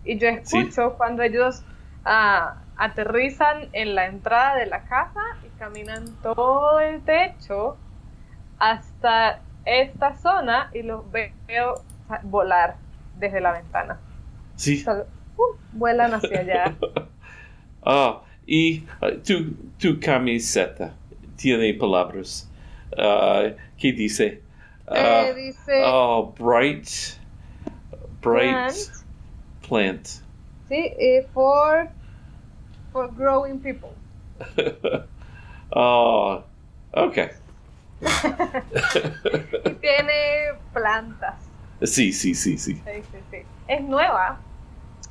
[0.03, 1.64] y yo escucho cuando ellos
[2.05, 7.78] ah, aterrizan en la entrada de la casa y caminan todo el techo
[8.57, 11.76] hasta esta zona y los ve- veo
[12.24, 12.76] volar
[13.20, 13.99] desde la ventana.
[14.55, 14.78] Sí.
[14.78, 15.05] Solo,
[15.38, 16.76] uh, vuelan hacia allá.
[17.82, 20.93] Ah, y uh, tu, tu camiseta
[21.38, 22.45] tiene palabras.
[22.91, 24.41] Uh, ¿Qué dice?
[24.86, 26.89] Ah, Eh, dice oh, bright,
[28.22, 28.76] bright plant,
[29.68, 30.07] plant.
[30.68, 31.88] sí, eh, for,
[32.91, 33.93] for growing people.
[35.72, 36.43] oh,
[36.93, 37.30] okay.
[38.01, 41.48] y tiene plantas.
[41.84, 42.75] Sí, sí, sí, sí.
[42.75, 43.38] Sí, sí, sí.
[43.67, 44.39] Es nueva.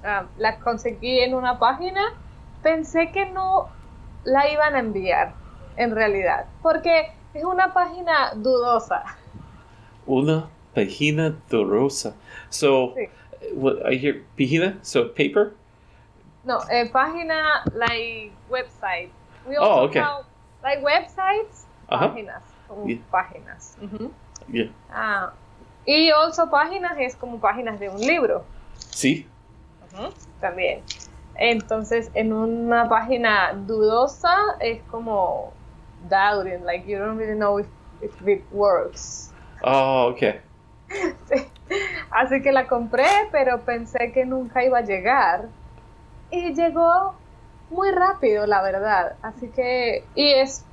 [0.04, 2.00] Ah, la conseguí en una página.
[2.62, 3.68] Pensé que no
[4.24, 5.32] la iban a enviar,
[5.76, 9.04] en realidad, porque es una página dudosa.
[10.06, 12.14] Una página dolorosa.
[12.50, 13.08] So, Sí.
[13.54, 14.78] what I hear, página?
[14.82, 15.52] So, paper?
[16.44, 19.10] No, eh, página, like website.
[19.46, 20.00] We Oh, also okay.
[20.02, 20.24] call,
[20.62, 22.08] like websites, Ajá.
[22.08, 22.42] páginas,
[22.86, 22.98] Yeah.
[23.10, 23.76] páginas.
[23.80, 24.12] Ujú.
[24.48, 24.70] Yeah.
[24.90, 25.32] Ah,
[25.88, 28.44] y also páginas es como páginas de un libro.
[28.76, 29.26] Sí.
[30.38, 30.82] También.
[31.34, 35.54] Entonces, en una página dudosa es como
[36.10, 37.66] doubting, like you don't really know if,
[38.02, 39.32] if it works.
[39.62, 40.42] Oh, okay.
[40.90, 41.48] Sí.
[42.10, 45.48] Así que la compré, pero pensé que nunca iba a llegar.
[46.30, 47.14] Y llegó
[47.70, 49.16] muy rápido, la verdad.
[49.22, 50.66] Así que, y es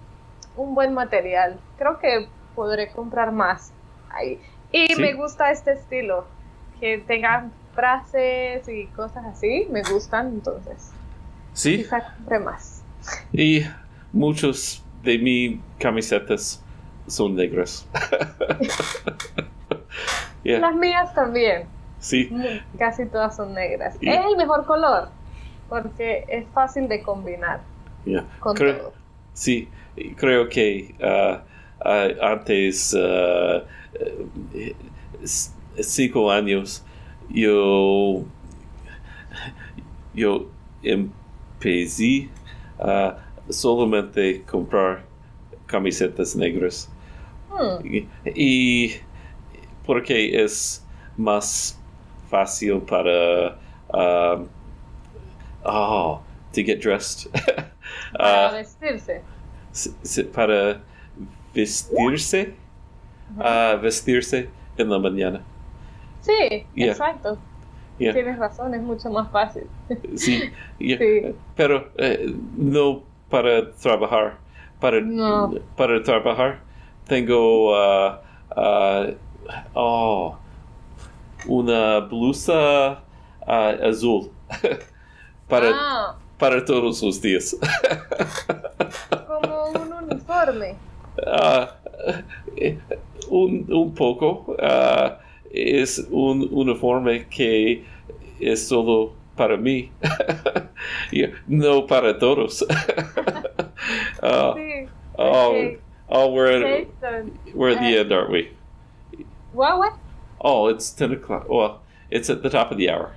[0.57, 1.57] un buen material.
[1.77, 3.71] Creo que podré comprar más
[4.09, 4.41] ahí.
[4.71, 5.01] Y Sí.
[5.01, 6.25] me gusta este estilo,
[6.79, 9.67] que tengan frases y cosas así.
[9.71, 10.91] Me gustan, entonces
[11.53, 11.77] Sí.
[11.77, 12.83] quizá compre más.
[13.31, 13.61] Y
[14.11, 16.61] muchos de mis camisetas
[17.07, 17.87] son negras.
[20.43, 20.59] yeah.
[20.59, 21.65] Las mías también.
[21.99, 22.29] Sí.
[22.77, 23.95] Casi todas son negras.
[24.01, 25.09] Es el mejor color,
[25.69, 27.61] porque es fácil de combinar
[28.05, 28.25] Yeah.
[28.39, 28.93] con Creo- todo.
[29.33, 29.69] Sí,
[30.17, 31.41] creo que ah,
[32.21, 33.63] antes ah,
[34.53, 34.75] eh,
[35.81, 36.83] cinco años
[37.29, 38.25] yo
[40.13, 40.47] yo
[40.81, 42.29] empecé
[42.79, 43.17] a
[43.49, 45.05] solamente comprar
[45.67, 46.89] camisetas negras
[47.49, 47.81] Hmm.
[47.83, 48.95] y, y
[49.85, 50.83] porque es
[51.17, 51.79] más
[52.29, 53.59] fácil para
[53.93, 54.43] ah,
[55.65, 56.21] oh,
[56.53, 57.27] to get dressed
[58.21, 59.21] Para Ah, vestirse.
[60.33, 60.81] para
[61.55, 62.53] vestirse
[63.39, 65.41] a vestirse en la mañana.
[66.21, 66.91] Sí, Yeah.
[66.91, 67.37] exacto.
[67.97, 68.13] Yeah.
[68.13, 69.63] Tienes razón, es mucho más fácil.
[70.15, 70.97] Sí, yeah.
[70.97, 71.33] Sí.
[71.55, 74.37] pero eh, no para trabajar.
[74.81, 75.53] Para, No.
[75.77, 76.59] para trabajar
[77.07, 78.21] tengo ah,
[78.55, 79.07] ah,
[79.73, 80.37] oh,
[81.47, 82.99] una blusa
[83.47, 84.29] ah, azul
[85.47, 87.55] para, Ah, para todos los días.
[89.27, 90.75] como un uniforme.
[92.57, 92.77] Eh,
[93.29, 94.55] un, un poco.
[94.61, 95.19] ah,
[95.51, 97.83] es un uniforme que
[98.39, 99.91] es solo para mí,
[101.47, 102.65] no para todos.
[104.23, 104.87] Ah, Sí.
[105.17, 105.79] oh, ok.
[106.09, 106.87] oh, we're at,
[107.53, 108.49] we're at the Uh, end, aren't we?
[109.53, 109.93] What, what?
[110.41, 111.47] Oh, it's 10 o'clock.
[111.47, 113.11] Well, it's at the top of the hour.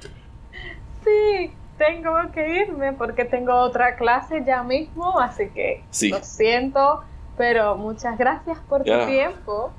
[1.05, 1.09] Sí,
[1.47, 6.11] sí, tengo que irme porque tengo otra clase ya mismo, así que Sí.
[6.11, 7.03] lo siento,
[7.39, 9.71] pero muchas gracias por tu tiempo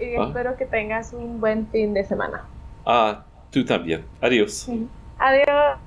[0.00, 0.24] y ah.
[0.26, 2.44] espero que tengas un buen fin de semana.
[2.84, 4.04] Ah, tú también.
[4.20, 4.68] Adiós.
[5.18, 5.78] Adiós.